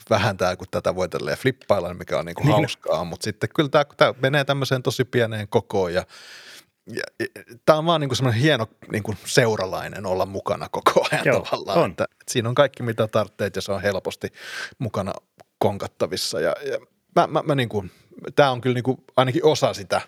[0.10, 2.51] vähän tämä, kun tätä voi tälleen flippailla, mikä on niinku Niin.
[2.51, 6.06] hauskaa, mutta sitten kyllä tämä, tämä menee tämmöiseen tosi pieneen kokoon ja,
[7.65, 11.79] tämä on vaan niinku semmoinen hieno niinku seuralainen olla mukana koko ajan Joo, tavallaan.
[11.79, 11.91] on.
[11.91, 14.27] Että, että siinä on kaikki mitä tarvitset ja se on helposti
[14.79, 15.13] mukana
[15.59, 16.39] konkattavissa.
[16.39, 16.77] Ja, ja
[17.15, 17.86] mä, mä, mä niinku,
[18.36, 20.01] tämä on kyllä niinku ainakin osa sitä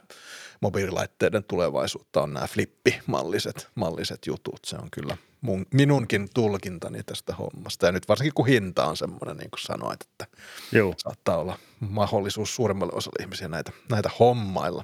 [0.61, 4.59] mobiililaitteiden tulevaisuutta on nämä flippimalliset malliset jutut.
[4.65, 7.85] Se on kyllä mun, minunkin tulkintani tästä hommasta.
[7.85, 10.27] Ja nyt varsinkin kun hinta on semmoinen, niin kuin sanoit, että
[10.71, 10.93] joo.
[10.97, 14.83] saattaa olla mahdollisuus suuremmalle osalle ihmisiä näitä, näitä hommailla,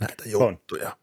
[0.00, 0.96] näitä juttuja.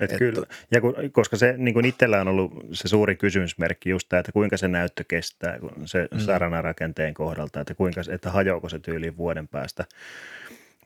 [0.00, 0.46] Et Että- kyllä.
[0.70, 4.32] Ja kun, koska se niin kuin itsellä on ollut se suuri kysymysmerkki just tämä, että
[4.32, 6.18] kuinka se näyttö kestää kun se mm.
[6.18, 9.84] sarana-rakenteen kohdalta, että kuinka että hajoako se tyyliin vuoden päästä.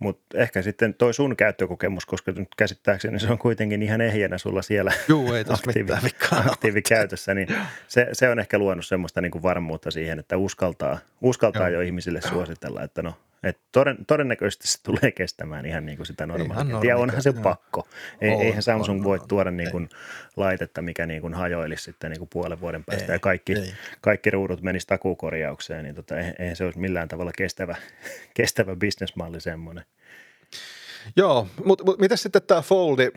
[0.00, 4.62] Mutta ehkä sitten toi sun käyttökokemus, koska nyt käsittääkseni se on kuitenkin ihan ehjänä sulla
[4.62, 6.40] siellä Juu, ei ole.
[6.46, 7.48] aktiivikäytössä, niin
[7.88, 11.80] se, se on ehkä luonut semmoista niin kuin varmuutta siihen, että uskaltaa, uskaltaa Joo.
[11.80, 13.14] jo ihmisille suositella, että no,
[13.44, 16.90] et toden, todennäköisesti se tulee kestämään ihan niin kuin sitä normaalia.
[16.90, 17.42] Ja onhan se normikäyttöä.
[17.42, 17.88] pakko.
[18.20, 19.28] Ei, On, eihän Samsung on, voi on.
[19.28, 19.88] tuoda niin kuin
[20.36, 23.74] laitetta, mikä niin kuin hajoilisi sitten niin kuin puolen vuoden päästä Ei, ja kaikki, ei.
[24.00, 27.76] kaikki ruudut menisi takuukorjaukseen, niin tota, eihän eihän se olisi millään tavalla kestävä,
[28.34, 29.84] kestävä bisnesmalli semmoinen.
[31.16, 33.10] Joo, mutta mut, miten sitten tämä Foldi,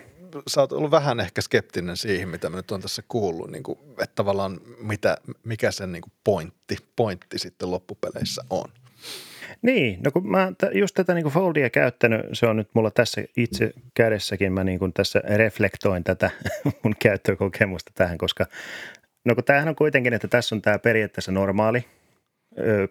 [0.48, 3.80] sä oot ollut vähän ehkä skeptinen siihen, mitä mä nyt on tässä kuullut, niin kuin,
[3.90, 8.70] että tavallaan mitä, mikä sen niin kuin pointti, pointti sitten loppupeleissä on.
[9.62, 13.74] Niin, no kun mä just tätä niin Foldia käyttänyt, se on nyt mulla tässä itse
[13.94, 16.30] kädessäkin, mä niin tässä reflektoin tätä
[16.84, 18.46] mun käyttökokemusta tähän, koska
[19.26, 21.86] no kun tämähän on kuitenkin, että tässä on tämä periaatteessa normaali
[22.60, 22.88] ö,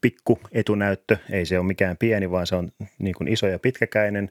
[0.00, 4.30] pikku etunäyttö, ei se ole mikään pieni, vaan se on niin kuin iso ja pitkäkäinen,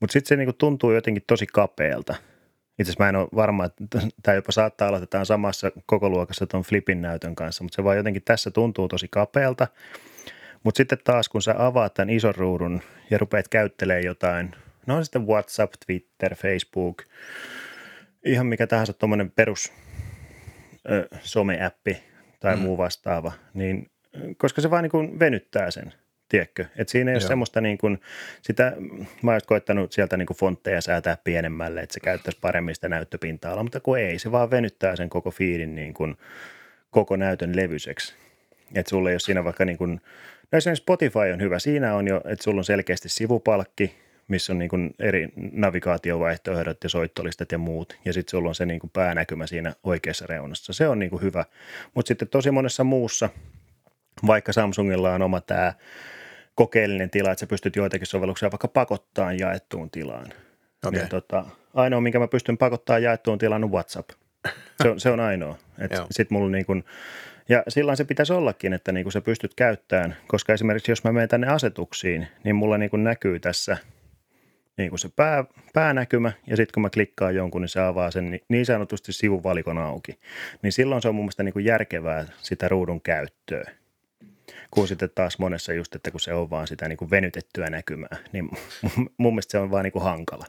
[0.00, 2.14] mutta sitten se niin kuin tuntuu jotenkin tosi kapealta.
[2.78, 3.84] Itse asiassa mä en ole varma, että
[4.22, 7.76] tämä jopa saattaa olla, että tämä on samassa koko luokassa tuon Flipin näytön kanssa, mutta
[7.76, 9.66] se vaan jotenkin tässä tuntuu tosi kapealta.
[10.64, 14.50] Mutta sitten taas, kun sä avaat tämän ison ruudun ja rupeat käyttelemään jotain,
[14.86, 17.02] no on sitten WhatsApp, Twitter, Facebook,
[18.24, 19.72] ihan mikä tahansa tuommoinen perus
[20.90, 22.02] ö, someäppi
[22.40, 22.62] tai mm.
[22.62, 23.90] muu vastaava, niin
[24.36, 25.94] koska se vaan niin kuin venyttää sen,
[26.28, 26.64] tiedätkö?
[26.76, 27.20] Et siinä ei Joo.
[27.20, 28.00] ole semmoista niin kuin,
[28.42, 28.72] sitä,
[29.22, 33.62] mä olisin koittanut sieltä niin kuin fontteja säätää pienemmälle, että se käyttäisi paremmin sitä näyttöpinta-alaa,
[33.62, 36.16] mutta kun ei, se vaan venyttää sen koko fiidin niin kuin,
[36.90, 38.14] koko näytön levyiseksi.
[38.74, 40.00] Että sulla ei ole siinä vaikka niin kuin,
[40.54, 43.94] no esimerkiksi Spotify on hyvä, siinä on jo, että sulla on selkeästi sivupalkki,
[44.28, 48.66] missä on niin kuin eri navigaatiovaihtoehdot ja soittolistat ja muut, ja sitten sulla on se
[48.66, 50.72] niin kuin päänäkymä siinä oikeassa reunassa.
[50.72, 51.44] Se on niin kuin hyvä,
[51.94, 53.28] mutta sitten tosi monessa muussa–
[54.26, 55.72] vaikka Samsungilla on oma tämä
[56.54, 60.26] kokeellinen tila, että sä pystyt joitakin sovelluksia vaikka pakottaa jaettuun tilaan.
[60.86, 61.00] Okay.
[61.00, 61.44] Niin, tota,
[61.74, 64.10] ainoa, minkä mä pystyn pakottaa jaettuun tilaan on WhatsApp.
[64.82, 65.58] Se on, se on ainoa.
[66.10, 66.84] sit mulla niin kun,
[67.48, 71.28] ja silloin se pitäisi ollakin, että niin sä pystyt käyttämään, koska esimerkiksi jos mä menen
[71.28, 73.76] tänne asetuksiin, niin mulla niin näkyy tässä
[74.76, 78.40] niin kuin se pää, päänäkymä, ja sitten kun mä klikkaan jonkun, niin se avaa sen
[78.48, 80.18] niin sanotusti sivuvalikon auki.
[80.62, 83.70] Niin silloin se on mun mielestä niin kuin järkevää sitä ruudun käyttöä
[84.70, 88.16] kuin sitten taas monessa just, että kun se on vaan sitä niin kuin venytettyä näkymää,
[88.32, 88.50] niin
[89.18, 90.46] mun mielestä se on vaan niin kuin hankala.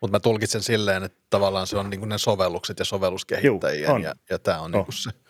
[0.00, 3.98] Mutta mä tulkitsen silleen, että tavallaan se on niin kuin ne sovellukset ja sovelluskehittäjien Juu,
[3.98, 4.70] ja, ja tämä on, on.
[4.70, 5.10] Niin kuin se–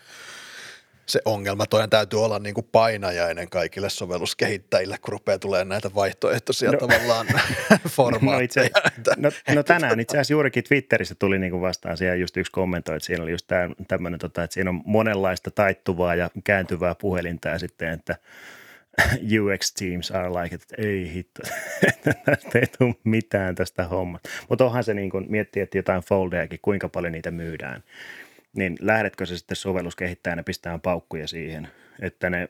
[1.09, 1.67] se ongelma.
[1.67, 7.27] Toinen täytyy olla niin kuin painajainen kaikille sovelluskehittäjille, kun rupeaa tulee näitä vaihtoehtoisia no, tavallaan
[7.89, 8.69] formaatteja.
[9.17, 12.37] No, itse, no, no tänään itse asiassa juurikin Twitterissä tuli niin kuin vastaan siihen just
[12.37, 13.47] yksi kommentoi, että siinä oli just
[13.89, 18.17] tämmöinen, tota, että siinä on monenlaista taittuvaa ja kääntyvää puhelinta ja sitten, että
[19.41, 21.43] UX teams are like, että ei hitto,
[22.25, 24.29] tästä ei tule mitään tästä hommasta.
[24.49, 27.83] Mutta onhan se niin kuin, miettii, että jotain foldejakin, kuinka paljon niitä myydään
[28.57, 31.69] niin lähdetkö se sitten sovelluskehittäjänä pistää paukkuja siihen,
[32.01, 32.49] että ne,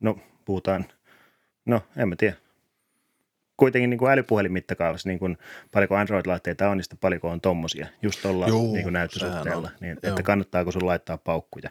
[0.00, 0.84] no puhutaan,
[1.66, 2.36] no en mä tiedä,
[3.56, 5.38] kuitenkin niin kuin älypuhelin mittakaavassa, niin kuin
[5.72, 10.72] paljonko Android-laitteita on, niin sitten paljonko on tommosia, just tuolla niin näyttösuhteella, niin, että kannattaako
[10.72, 11.70] sun laittaa paukkuja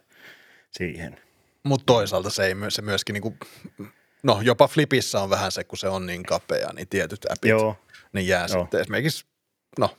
[0.71, 1.17] siihen.
[1.63, 3.39] Mutta toisaalta se, ei, se myöskin, niin kuin,
[4.23, 7.77] no jopa Flipissä on vähän se, kun se on niin kapea, niin tietyt appit, Joo.
[8.13, 8.61] niin jää Joo.
[8.61, 9.25] sitten esimerkiksi,
[9.79, 9.97] no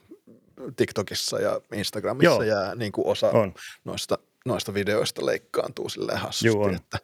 [0.77, 2.43] TikTokissa ja Instagramissa Joo.
[2.43, 3.55] jää niin kuin osa on.
[3.85, 6.47] noista, noista videoista leikkaantuu silleen hassusti.
[6.47, 6.75] Joo, on.
[6.75, 6.99] Että,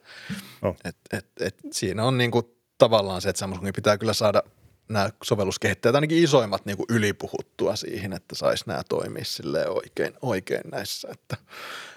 [0.62, 0.76] oh.
[0.84, 2.46] et, et, et, siinä on niin kuin
[2.78, 4.42] tavallaan se, että Samsungin pitää kyllä saada
[4.88, 10.62] nämä sovelluskehittäjät ainakin isoimmat niin kuin ylipuhuttua siihen, että saisi nämä toimia silleen oikein, oikein
[10.72, 11.36] näissä, että,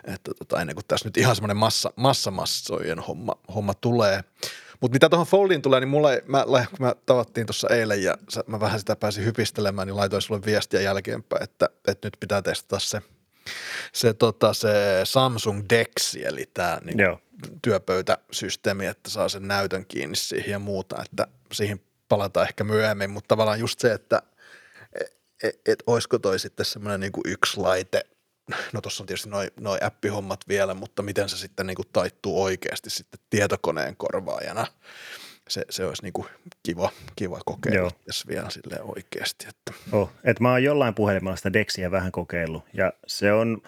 [0.03, 4.23] että tota, ennen kuin tässä nyt ihan semmoinen massa, massamassojen homma, homma tulee.
[4.83, 8.17] Mutta mitä tuohon Foldiin tulee, niin mulla, mä, kun mä tavattiin tuossa eilen ja
[8.47, 12.79] mä vähän sitä pääsin hypistelemään, niin laitoin sulle viestiä jälkeenpäin, että, että nyt pitää testata
[12.79, 13.01] se,
[13.93, 16.97] se, tota, se Samsung Dex, eli tämä niin
[17.61, 23.27] työpöytäsysteemi, että saa sen näytön kiinni siihen ja muuta, että siihen palataan ehkä myöhemmin, mutta
[23.27, 24.21] tavallaan just se, että
[25.01, 28.03] et, et, et olisiko toi sitten semmoinen niin yksi laite,
[28.73, 32.43] no tuossa on tietysti noin noi appihommat vielä, mutta miten se sitten niin kuin taittuu
[32.43, 34.67] oikeasti sitten tietokoneen korvaajana.
[35.49, 36.27] Se, se olisi niin kuin
[36.63, 39.45] kiva, kiva kokeilla jos vielä sille oikeasti.
[39.49, 39.73] Että.
[39.91, 43.61] Oh, et mä oon jollain puhelimella sitä Dexia vähän kokeillut ja se on,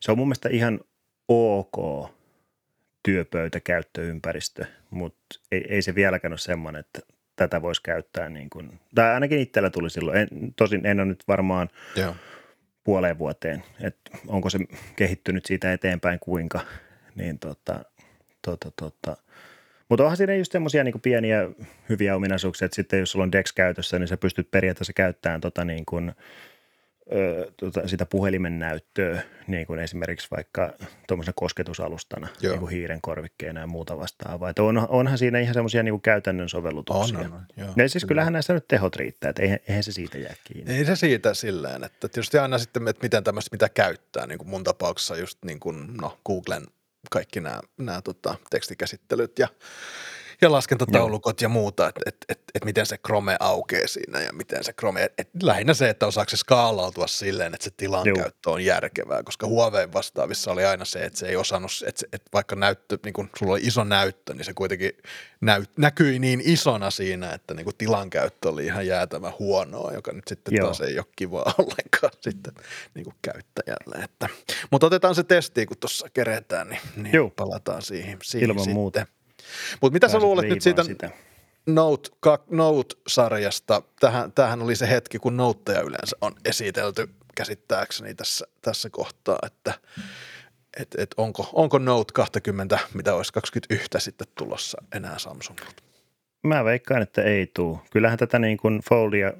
[0.00, 0.80] se on mun mielestä ihan
[1.28, 2.08] ok
[3.02, 7.00] työpöytäkäyttöympäristö, mutta ei, ei se vieläkään ole semmoinen, että
[7.36, 11.24] tätä voisi käyttää niin kuin, tai ainakin itsellä tuli silloin, en, tosin en ole nyt
[11.28, 12.14] varmaan Joo
[12.84, 14.58] puoleen vuoteen, että onko se
[14.96, 16.60] kehittynyt siitä eteenpäin kuinka,
[17.14, 17.84] niin tota,
[18.42, 19.16] tota, tota.
[19.88, 21.48] Mutta onhan siinä just semmoisia niin pieniä
[21.88, 25.64] hyviä ominaisuuksia, että sitten jos sulla on Dex käytössä, niin sä pystyt periaatteessa käyttämään tota
[25.64, 26.12] niin kuin–
[27.56, 30.72] tota, sitä puhelimen näyttöä, niin kuin esimerkiksi vaikka
[31.08, 32.52] tuommoisena kosketusalustana, Joo.
[32.52, 34.50] niin kuin hiiren korvikkeena ja muuta vastaavaa.
[34.50, 37.18] Että on, onhan siinä ihan semmoisia niin käytännön sovellutuksia.
[37.18, 38.08] On, on, joo, ja siis kyllä.
[38.08, 40.76] kyllähän näissä nyt tehot riittää, että eihän, eihän se siitä jää kiinni.
[40.76, 44.48] Ei se siitä silleen, että tietysti aina sitten, että miten tämmöistä mitä käyttää, niin kuin
[44.48, 46.66] mun tapauksessa just niin kuin, no, Googlen
[47.10, 49.48] kaikki nämä, nämä tota, tekstikäsittelyt ja
[50.40, 51.44] ja laskentataulukot Joo.
[51.44, 55.02] ja muuta, että et, et, et miten se Chrome aukeaa siinä ja miten se Chrome,
[55.02, 59.46] et, et lähinnä se, että osaako se skaalautua silleen, että se tilankäyttö on järkevää, koska
[59.46, 63.12] Huawei vastaavissa oli aina se, että se ei osannut, että, se, että vaikka näyttö, niin
[63.12, 64.92] kun sulla oli iso näyttö, niin se kuitenkin
[65.40, 70.54] näy, näkyi niin isona siinä, että niin tilankäyttö oli ihan jäätävä huonoa, joka nyt sitten
[70.54, 70.66] Joo.
[70.66, 72.54] taas ei ole kivaa ollenkaan sitten
[72.94, 74.04] niin käyttäjälle.
[74.04, 74.28] Että,
[74.70, 77.30] mutta otetaan se testi, kun tuossa keretään, niin, niin Joo.
[77.30, 78.74] palataan siihen, siihen Ilman sitten.
[78.74, 79.06] muuta.
[79.80, 81.10] Mutta mitä sä luulet nyt siitä sitä.
[81.66, 82.10] Note,
[82.50, 83.82] Note-sarjasta?
[84.00, 89.74] Tähän, tämähän oli se hetki, kun Noteja yleensä on esitelty käsittääkseni tässä, tässä kohtaa, että
[90.80, 95.82] et, et onko, onko Note 20, mitä olisi 21 sitten tulossa enää Samsungilta?
[96.42, 97.78] Mä veikkaan, että ei tule.
[97.90, 99.32] Kyllähän tätä niin kuin Foldia,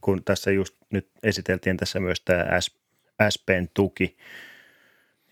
[0.00, 2.60] kun tässä just nyt esiteltiin tässä myös tämä
[3.30, 4.16] SPn tuki,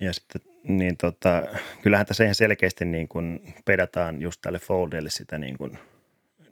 [0.01, 1.43] ja sitten niin tota,
[1.83, 5.79] kyllähän tässä ihan selkeästi niin kuin pedataan just tälle Foldille sitä niin kuin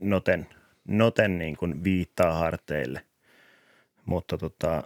[0.00, 0.46] noten,
[0.88, 3.02] noten niin kuin viittaa harteille.
[4.06, 4.82] Mutta tota,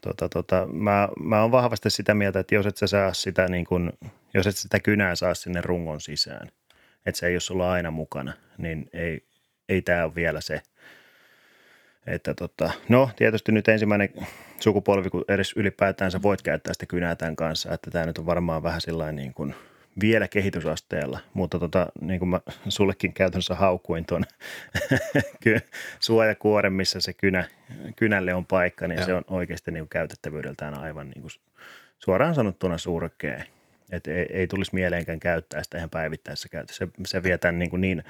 [0.00, 3.64] tota, tota, mä, mä oon vahvasti sitä mieltä, että jos et sä saa sitä niin
[3.64, 3.92] kuin,
[4.34, 6.48] jos et sitä kynää saa sinne rungon sisään,
[7.06, 9.26] että se ei ole sulla aina mukana, niin ei,
[9.68, 10.62] ei tämä ole vielä se–
[12.10, 14.08] että tota, no tietysti nyt ensimmäinen
[14.60, 18.26] sukupolvi, kun edes ylipäätään sä voit käyttää sitä kynää tämän kanssa, että tämä nyt on
[18.26, 19.54] varmaan vähän sellainen niin kuin
[20.00, 24.24] vielä kehitysasteella, mutta tota, niin kuin mä sullekin käytännössä haukuin tuon
[26.00, 27.48] suojakuoren, missä se kynä,
[27.96, 29.06] kynälle on paikka, niin ja.
[29.06, 31.32] se on oikeasti niin kuin käytettävyydeltään aivan niin kuin
[31.98, 33.44] suoraan sanottuna surkea.
[33.92, 36.86] Et ei, ei tulisi mieleenkään käyttää sitä ihan päivittäisessä käytössä.
[36.86, 38.04] Se, se, vie tämän niin, kuin niin,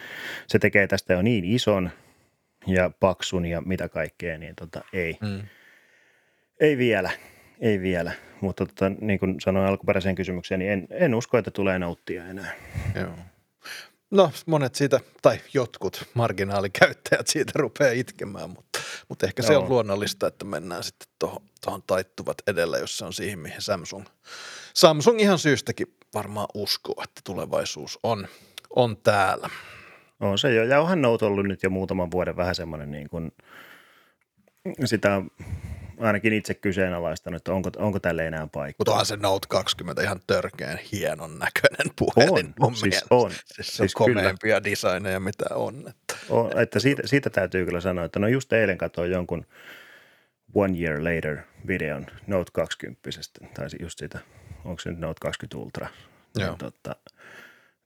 [0.46, 1.90] se tekee tästä jo niin ison,
[2.66, 5.18] ja paksun ja mitä kaikkea, niin tota, ei.
[5.20, 5.42] Mm.
[6.60, 7.10] Ei vielä,
[7.60, 8.12] ei vielä.
[8.40, 12.54] Mutta tota, niin kuin sanoin alkuperäiseen kysymykseen, niin en, en usko, että tulee nauttia enää.
[12.94, 13.14] Joo.
[14.10, 19.62] No monet siitä, tai jotkut marginaalikäyttäjät siitä rupeaa itkemään, mutta, mutta ehkä se Joo.
[19.62, 21.08] on luonnollista, että mennään sitten
[21.60, 24.04] tuohon taittuvat edellä, jos se on siihen, mihin Samsung,
[24.74, 28.28] Samsung ihan syystäkin varmaan uskoo, että tulevaisuus on,
[28.70, 29.50] on täällä.
[30.20, 33.32] On se jo, ja onhan Note ollut nyt jo muutaman vuoden vähän semmoinen niin kuin,
[34.84, 35.22] sitä
[36.00, 38.80] ainakin itse kyseenalaistanut, että onko, onko tälle enää paikka.
[38.80, 43.30] Mutta onhan se Note 20 ihan törkeän hienon näköinen puhelin on, mun siis on.
[43.30, 45.84] Siis se siis on komeampia designeja, mitä on.
[45.88, 49.46] Että, on, että siitä, siitä täytyy kyllä sanoa, että no just eilen katsoin jonkun
[50.54, 53.00] One Year Later videon Note 20,
[53.54, 54.18] tai just siitä,
[54.64, 55.88] onko se nyt Note 20 Ultra.
[56.38, 56.48] Joo.
[56.48, 56.96] Niin, totta,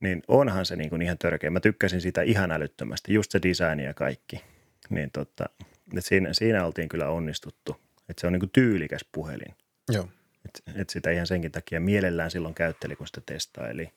[0.04, 1.50] niin onhan se niin kuin ihan törkeä.
[1.50, 4.40] Mä tykkäsin sitä ihan älyttömästi, just se design ja kaikki.
[4.90, 5.44] Niin totta,
[5.98, 7.76] että siinä, siinä oltiin kyllä onnistuttu.
[8.08, 9.54] Että se on niin kuin tyylikäs puhelin.
[9.92, 10.08] Joo.
[10.44, 13.92] Et, et sitä ihan senkin takia mielellään silloin käytteli, kun sitä testaili.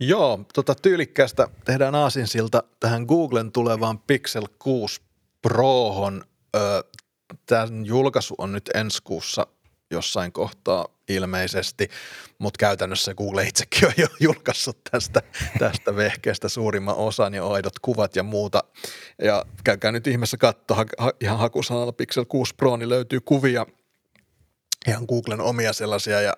[0.00, 5.00] Joo, tota tyylikkäästä tehdään aasinsilta tähän Googlen tulevaan Pixel 6
[5.42, 6.24] Prohon.
[7.46, 9.46] Tämän julkaisu on nyt ensi kuussa
[9.90, 11.88] jossain kohtaa ilmeisesti,
[12.38, 15.22] mutta käytännössä Google itsekin on jo julkaissut tästä,
[15.58, 18.64] tästä vehkeestä suurimman osan ja aidot kuvat ja muuta.
[19.22, 23.66] Ja käykää nyt ihmeessä katsoa, ha, ha, ihan hakusanalla Pixel 6 Pro, niin löytyy kuvia
[24.88, 26.34] ihan Googlen omia sellaisia ja,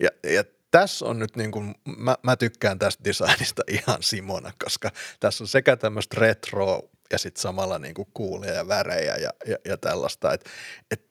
[0.00, 4.90] ja, ja tässä on nyt niin kuin, mä, mä tykkään tästä designista ihan Simona, koska
[5.20, 9.56] tässä on sekä tämmöistä retro ja sitten samalla niin kuin kuulia ja värejä ja, ja,
[9.64, 10.50] ja tällaista, että
[10.90, 11.09] et,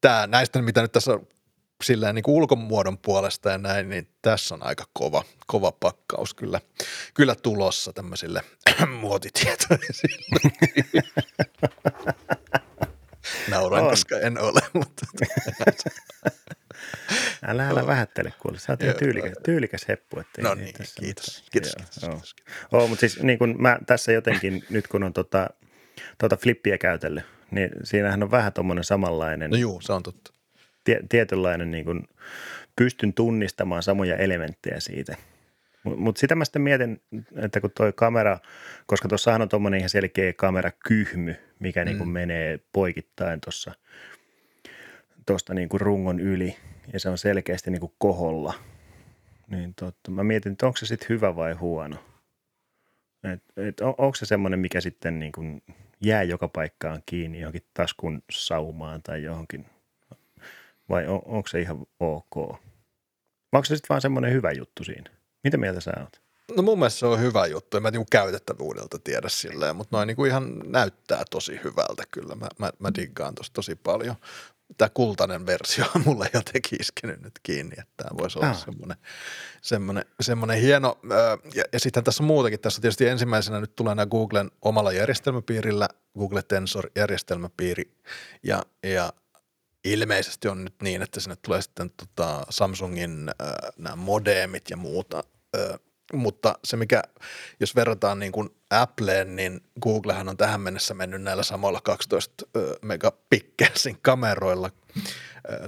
[0.00, 1.18] Tämä, näistä, mitä nyt tässä
[1.84, 6.60] silleen niin kuin ulkomuodon puolesta ja näin, niin tässä on aika kova, kova pakkaus kyllä,
[7.14, 8.42] kyllä tulossa tämmöisille
[9.00, 10.40] muotitietoisille.
[13.50, 13.90] Nauran, on.
[13.90, 15.06] koska en ole, mutta...
[17.46, 20.20] älä, älä vähättele kuule, sä oot tyylikäs, tyylikäs heppu.
[20.20, 21.44] Ettei no niin, tässä kiitos.
[21.52, 21.72] Kiitos.
[21.76, 22.34] Joo, kiitos.
[22.72, 22.82] Joo.
[22.82, 25.50] Oh, mutta siis niin kun mä tässä jotenkin, nyt kun on tota,
[26.18, 29.50] tota flippiä käytellyt, niin siinähän on vähän tuommoinen samanlainen.
[29.50, 30.32] No juu, se on totta
[30.84, 32.08] tie, tietynlainen niin kuin,
[32.76, 35.16] pystyn tunnistamaan samoja elementtejä siitä.
[35.84, 37.00] Mutta mut sitä mä sitten mietin,
[37.36, 38.38] että kun tuo kamera,
[38.86, 41.86] koska tuossahan on tuommoinen ihan selkeä kamerakyhmy, mikä mm.
[41.86, 43.72] niin kuin menee poikittain tuossa
[45.26, 46.56] tuosta niin kuin rungon yli
[46.92, 48.54] ja se on selkeästi niin kuin koholla.
[49.50, 51.96] Niin totta, mä mietin, että onko se sitten hyvä vai huono.
[53.24, 55.62] Et, et on, onko se semmoinen, mikä sitten niin kuin
[56.00, 59.66] jää joka paikkaan kiinni johonkin taskun saumaan tai johonkin–
[60.88, 62.36] vai on, onko se ihan ok?
[63.52, 65.10] Vai onko se sitten vaan semmoinen hyvä juttu siinä?
[65.44, 66.20] Mitä mieltä sä oot?
[66.56, 67.76] No mun mielestä se on hyvä juttu.
[67.76, 72.34] En mä niinku käytettävyydeltä tiedä silleen, mutta noin niinku ihan näyttää tosi hyvältä kyllä.
[72.34, 74.16] Mä, mä, mä diggaan tosi paljon.
[74.76, 78.64] Tämä kultainen versio on mulle jotenkin iskenyt nyt kiinni, että tämä voisi olla Ah.
[78.64, 78.96] semmoinen,
[79.62, 80.98] semmoinen, semmoinen hieno.
[81.54, 82.60] Ja, ja sitten tässä on muutakin.
[82.60, 85.88] Tässä tietysti ensimmäisenä nyt tulee nämä Googlen omalla järjestelmäpiirillä,
[86.18, 87.92] Google Tensor-järjestelmäpiiri
[88.42, 89.12] ja, ja
[89.84, 95.22] ilmeisesti on nyt niin, että sinne tulee sitten tota Samsungin äh, nämä modemit ja muuta.
[95.56, 95.78] Äh,
[96.12, 97.02] mutta se mikä,
[97.60, 102.78] jos verrataan niin kuin Appleen, niin Googlehan on tähän mennessä mennyt näillä samoilla 12 ö,
[102.82, 104.70] megapikkelsin kameroilla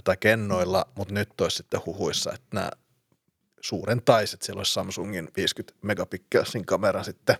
[0.05, 2.71] tai kennoilla, mutta nyt olisi sitten huhuissa, että nämä
[3.61, 7.37] suuren taiset, siellä olisi Samsungin 50 megapikkelsin kamera sitten,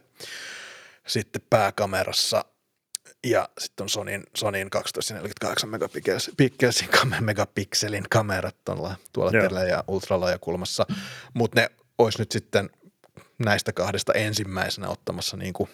[1.07, 2.45] sitten pääkamerassa.
[3.27, 5.71] Ja sitten on Sonin, Sonin 12 ja 48
[7.21, 10.87] megapikselin, kamerat tuolla, tuolla tele- ja ultralaajakulmassa,
[11.35, 12.71] mutta ne olisi nyt sitten
[13.41, 15.71] näistä kahdesta ensimmäisenä ottamassa niin kuin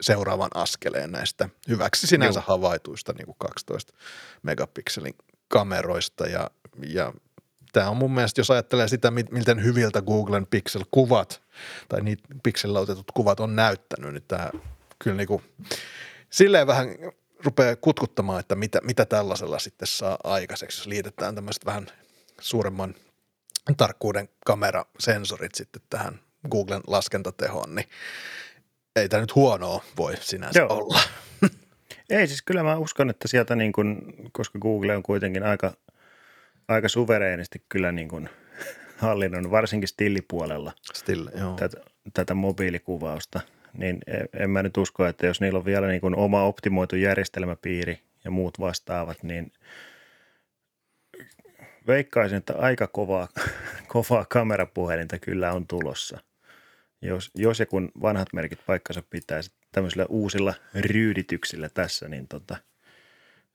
[0.00, 2.44] seuraavan askeleen näistä hyväksi sinänsä Joo.
[2.46, 3.92] havaituista niin kuin 12
[4.42, 5.14] megapikselin
[5.48, 6.50] kameroista ja,
[6.86, 7.12] ja
[7.72, 11.42] tämä on mun mielestä, jos ajattelee sitä, mi- miten hyviltä Googlen Pixel-kuvat
[11.88, 14.50] tai niitä Pixelillä otetut kuvat on näyttänyt, niin tämä
[14.98, 15.42] kyllä niin kuin,
[16.30, 16.88] silleen vähän
[17.44, 21.86] rupeaa kutkuttamaan, että mitä, mitä tällaisella sitten saa aikaiseksi, jos liitetään tämmöiset vähän
[22.40, 22.94] suuremman
[23.76, 27.88] tarkkuuden kamerasensorit sitten tähän Googlen laskentatehoon, niin
[28.96, 30.74] ei tämä nyt huonoa voi sinänsä Joo.
[30.76, 31.00] olla.
[32.10, 35.72] Ei siis kyllä mä uskon, että sieltä niin kuin, koska Google on kuitenkin aika,
[36.68, 38.28] aika suvereenisti kyllä niin kuin
[38.96, 41.54] hallinnon, varsinkin stillipuolella Still, joo.
[41.56, 41.80] tätä,
[42.14, 43.40] tätä mobiilikuvausta,
[43.72, 46.96] niin en- en mä nyt usko, että jos niillä on vielä niin kuin oma optimoitu
[46.96, 49.52] järjestelmäpiiri ja muut vastaavat, niin
[51.86, 53.28] veikkaisin, että aika kovaa,
[53.88, 56.18] kovaa kamerapuhelinta kyllä on tulossa.
[57.02, 62.56] Jos, jos ja kun vanhat merkit paikkansa pitää sit tämmöisillä uusilla ryydityksillä tässä, niin tota,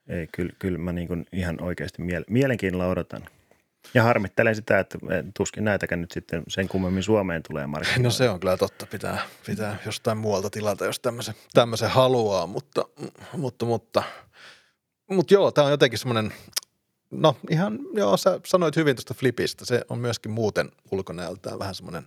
[0.08, 3.26] ei, kyllä, kyllä mä niin ihan oikeasti miele- mielenkiinnolla odotan.
[3.94, 4.98] Ja harmittelen sitä, että
[5.38, 8.04] tuskin näitäkään nyt sitten sen kummemmin Suomeen tulee markkinoille.
[8.04, 12.86] No se on kyllä totta, pitää, pitää jostain muualta tilata, jos tämmöisen, tämmöisen haluaa, mutta,
[13.34, 14.04] mutta, mutta,
[15.12, 16.34] mutta joo, tämä on jotenkin semmoinen,
[17.12, 22.06] no ihan, joo, sä sanoit hyvin tuosta Flipistä, se on myöskin muuten ulkonäöltään vähän semmoinen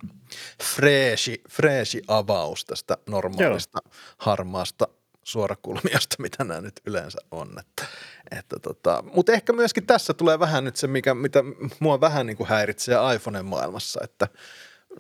[0.63, 3.79] freeshi, freeshi avaus tästä normaalista
[4.19, 4.89] harmaasta
[5.23, 7.59] suorakulmiosta, mitä nämä nyt yleensä on.
[7.61, 7.87] Että,
[8.31, 11.45] että tota, mutta ehkä myöskin tässä tulee vähän nyt se, mikä, mitä
[11.81, 14.29] mua vähän niin kuin häiritsee iPhoneen maailmassa, että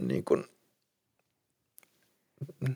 [0.01, 0.45] niin kuin,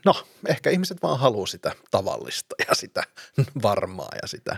[0.05, 0.13] no
[0.47, 3.03] ehkä ihmiset vaan haluaa sitä tavallista ja sitä
[3.63, 4.57] varmaa ja sitä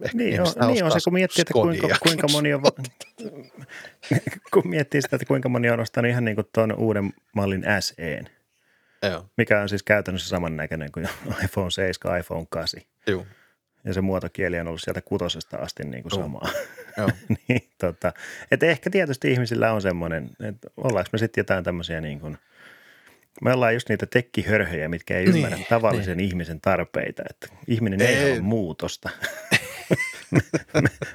[0.00, 2.62] ehkä Niin on, niin on se, kun miettii, että kuinka, kuinka moni on,
[4.52, 8.28] kun miettii sitä, että kuinka moni on ostanut ihan niin kuin tuon uuden mallin SEn,
[9.02, 11.08] Joo, mikä on siis käytännössä samannäköinen kuin
[11.44, 12.80] iPhone 7, iPhone 8.
[13.06, 13.26] juu,
[13.84, 16.22] Ja se muotokieli on ollut sieltä kutosesta asti niin kuin Joo.
[16.22, 16.48] samaa.
[16.98, 17.10] joo.
[17.48, 18.12] niin, tota,
[18.50, 22.38] että ehkä tietysti ihmisillä on semmoinen, että ollaanko me sitten jotain tämmöisiä niin kuin,
[23.42, 27.22] me ollaan just niitä tekkihörhöjä, mitkä ei Niin, ymmärrä tavallisen ihmisen tarpeita.
[27.30, 28.30] Että ihminen ei, Ei.
[28.30, 29.10] halua muutosta.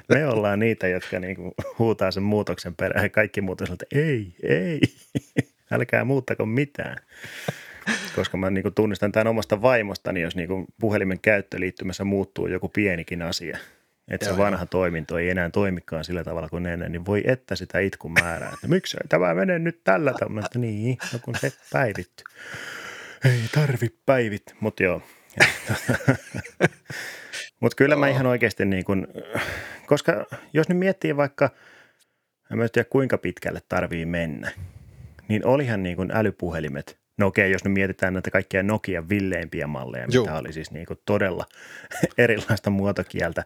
[0.08, 4.36] Me, ollaan niitä, jotka niin kuin huutaa sen muutoksen perään kaikki muut on että ei,
[4.42, 4.80] ei,
[5.70, 6.96] älkää muuttako mitään.
[8.16, 12.68] Koska mä niin kuin tunnistan tämän omasta vaimostani, jos niin kuin puhelimen käyttöliittymässä muuttuu joku
[12.68, 13.58] pienikin asia.
[14.08, 17.78] Että se vanha toiminto ei enää toimikaan sillä tavalla kuin ennen, niin voi että sitä
[17.78, 18.50] itkun määrää.
[18.54, 20.48] Että miksi tämä menee nyt tällä tavalla?
[20.54, 22.24] Niin, no kun se päivitty.
[23.24, 25.02] Ei tarvi päivit, mutta joo.
[27.60, 29.06] mutta kyllä mä ihan oikeasti niin kuin,
[29.86, 31.50] koska jos nyt miettii vaikka,
[32.52, 34.50] en mä tiedä kuinka pitkälle tarvii mennä,
[35.28, 40.06] niin olihan niin kuin älypuhelimet, no okei, jos nyt mietitään näitä kaikkia Nokian villeimpiä malleja,
[40.10, 40.24] Joo.
[40.24, 41.44] mitä oli siis niin kuin todella
[42.18, 43.44] erilaista muotokieltä,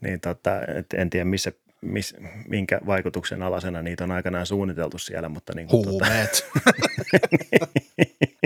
[0.00, 2.14] niin tota, et en tiedä missä, miss,
[2.48, 6.46] minkä vaikutuksen alasena niitä on aikanaan suunniteltu siellä, mutta niin kuin, tota, Huumeet.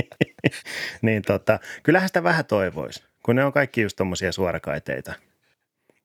[1.02, 5.14] niin tota, kyllähän sitä vähän toivoisi, kun ne on kaikki just tommosia suorakaiteita.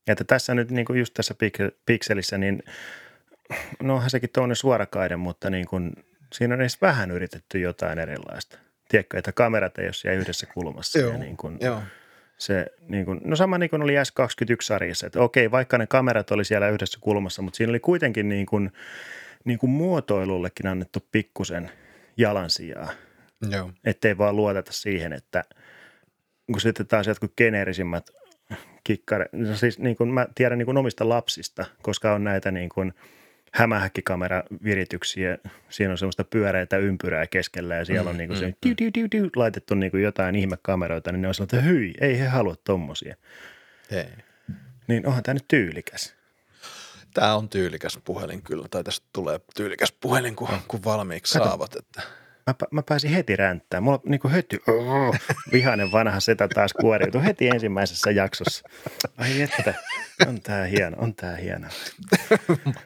[0.07, 2.63] Että tässä nyt niin kuin just tässä pik- pikselissä, niin
[3.83, 5.91] no onhan sekin tuonne suorakaide, mutta niin kuin,
[6.33, 8.57] siinä on edes vähän yritetty jotain erilaista.
[8.89, 10.99] Tiedätkö, että kamerat ei ole siellä yhdessä kulmassa.
[10.99, 11.81] Joo, ja niin kuin, joo.
[12.37, 16.45] se, niin kuin, no sama niin kuin oli S21-sarjassa, että okei, vaikka ne kamerat oli
[16.45, 18.71] siellä yhdessä kulmassa, mutta siinä oli kuitenkin niin kuin,
[19.45, 21.71] niin kuin muotoilullekin annettu pikkusen
[22.17, 22.91] jalansijaa
[23.49, 23.71] Joo.
[23.85, 25.43] ettei vaan luoteta siihen, että
[26.51, 28.09] kun sitten taas jotkut geneerisimmät
[28.83, 32.69] kikkare, no siis niin kuin mä tiedän niin kuin omista lapsista, koska on näitä niin
[32.69, 32.93] kuin
[33.53, 35.37] hämähäkkikamera-virityksiä,
[35.69, 39.07] siinä on semmoista pyöreitä ympyrää keskellä ja siellä on niin kuin se tiu, tiu, tiu,
[39.09, 42.55] tiu, laitettu niin kuin jotain ihmekameroita, niin ne on sellainen, että hyi, ei he halua
[42.63, 43.15] tommosia.
[43.91, 44.05] Ei.
[44.87, 46.15] Niin onhan tämä nyt tyylikäs.
[47.13, 51.49] Tämä on tyylikäs puhelin kyllä, tai tästä tulee tyylikäs puhelin, kun, kun valmiiksi Kato.
[51.49, 51.75] saavat.
[51.75, 52.01] Että.
[52.47, 53.83] Mä, mä pääsin heti ränttään.
[53.83, 55.15] Mulla niinku höty, oh,
[55.51, 58.69] vihainen vanha setä taas kuoriutui heti ensimmäisessä jaksossa.
[59.17, 59.73] Ai että,
[60.27, 61.67] on tää hieno, on tää hieno.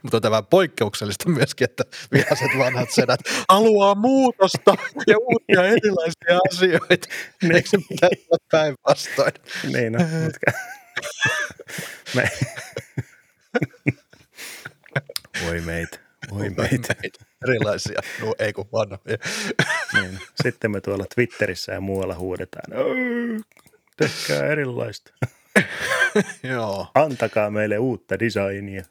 [0.02, 1.84] Mutta on tämä poikkeuksellista myöskin, että
[2.14, 4.76] vihaiset vanhat sedät haluaa muutosta
[5.08, 7.08] ja uusia erilaisia asioita.
[7.54, 9.34] Eikö se pitäisi olla päinvastoin?
[9.74, 10.52] Niin no, mutta.
[15.46, 16.00] Voi meitä,
[16.40, 16.96] voi meitä.
[17.48, 19.18] Erilaisia, no ei kun vanhoja.
[19.94, 20.20] Niin.
[20.44, 23.40] Sitten me tuolla Twitterissä ja muualla huudetaan, "Öö,
[23.98, 25.12] tehkää erilaista.
[26.44, 28.84] Joo, Antakaa meille uutta designia.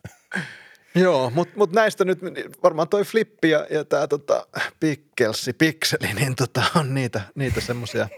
[0.94, 2.18] Joo mutta mut näistä nyt
[2.62, 4.46] varmaan toi Flippi ja, ja tämä tota,
[4.80, 8.08] Pikkelsi, Pikseli, niin tota, on niitä, niitä semmoisia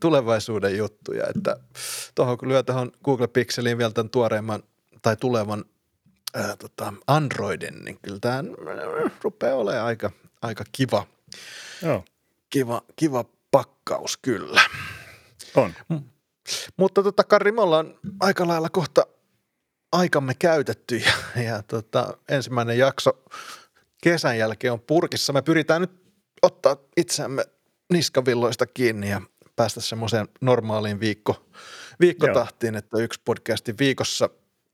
[0.00, 1.56] tulevaisuuden juttuja, että
[2.14, 4.62] tuohon kun lyö tuohon Google Pixeliin vielä tämän tuoreimman
[5.02, 5.64] tai tulevan
[6.34, 8.44] ää, tota, Androidin, niin kyllä tämä
[9.22, 10.10] rupeaa olemaan aika,
[10.42, 11.06] aika kiva,
[11.82, 12.04] Joo,
[12.50, 14.60] kiva, kiva pakkaus kyllä.
[15.54, 15.74] on.
[16.76, 19.06] Mutta tota, Karri, me ollaan aika lailla kohta
[19.92, 23.22] aikamme käytetty ja, ja tota, ensimmäinen jakso
[24.02, 25.32] kesän jälkeen on purkissa.
[25.32, 25.90] Me pyritään nyt
[26.42, 27.44] ottaa itseämme
[27.92, 29.20] niskavilloista kiinni ja
[29.56, 31.46] päästä semmoiseen normaaliin viikko,
[32.00, 34.30] viikkotahtiin, että yksi podcasti viikossa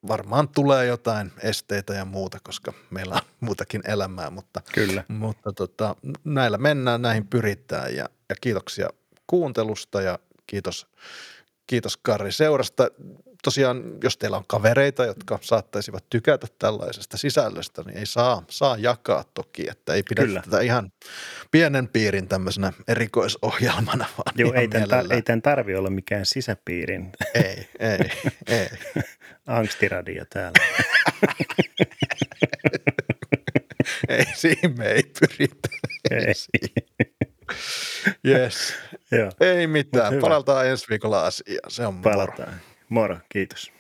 [0.09, 5.05] varmaan tulee jotain esteitä ja muuta, koska meillä on muutakin elämää, mutta Kyllä.
[5.09, 8.88] mutta tota, näillä mennään, näihin pyritään ja, ja kiitoksia
[9.26, 10.86] kuuntelusta ja kiitos,
[11.66, 12.88] kiitos Karri seurasta.
[13.43, 19.24] Tosiaan, jos teillä on kavereita, jotka saattaisivat tykätä tällaisesta sisällöstä, niin ei saa, saa jakaa
[19.34, 20.43] toki, että ei pidä Kyllä.
[20.43, 20.93] tätä ihan
[21.51, 27.12] pienen piirin tämmöisenä erikoisohjelmana, vaan Joo, ei tämän, tar- ei tämän tarvi olla mikään sisäpiirin
[27.34, 27.99] ei, ei,
[28.47, 28.68] ei.
[29.47, 30.59] angstiradio täällä.
[34.09, 35.68] ei, siihen me ei pyritä.
[36.11, 36.34] Ei.
[38.26, 38.74] Yes.
[39.12, 42.34] Joo, Ei mitään, palataan ensi viikolla asiaan, se on moro.
[42.91, 43.72] Moro, kiitos.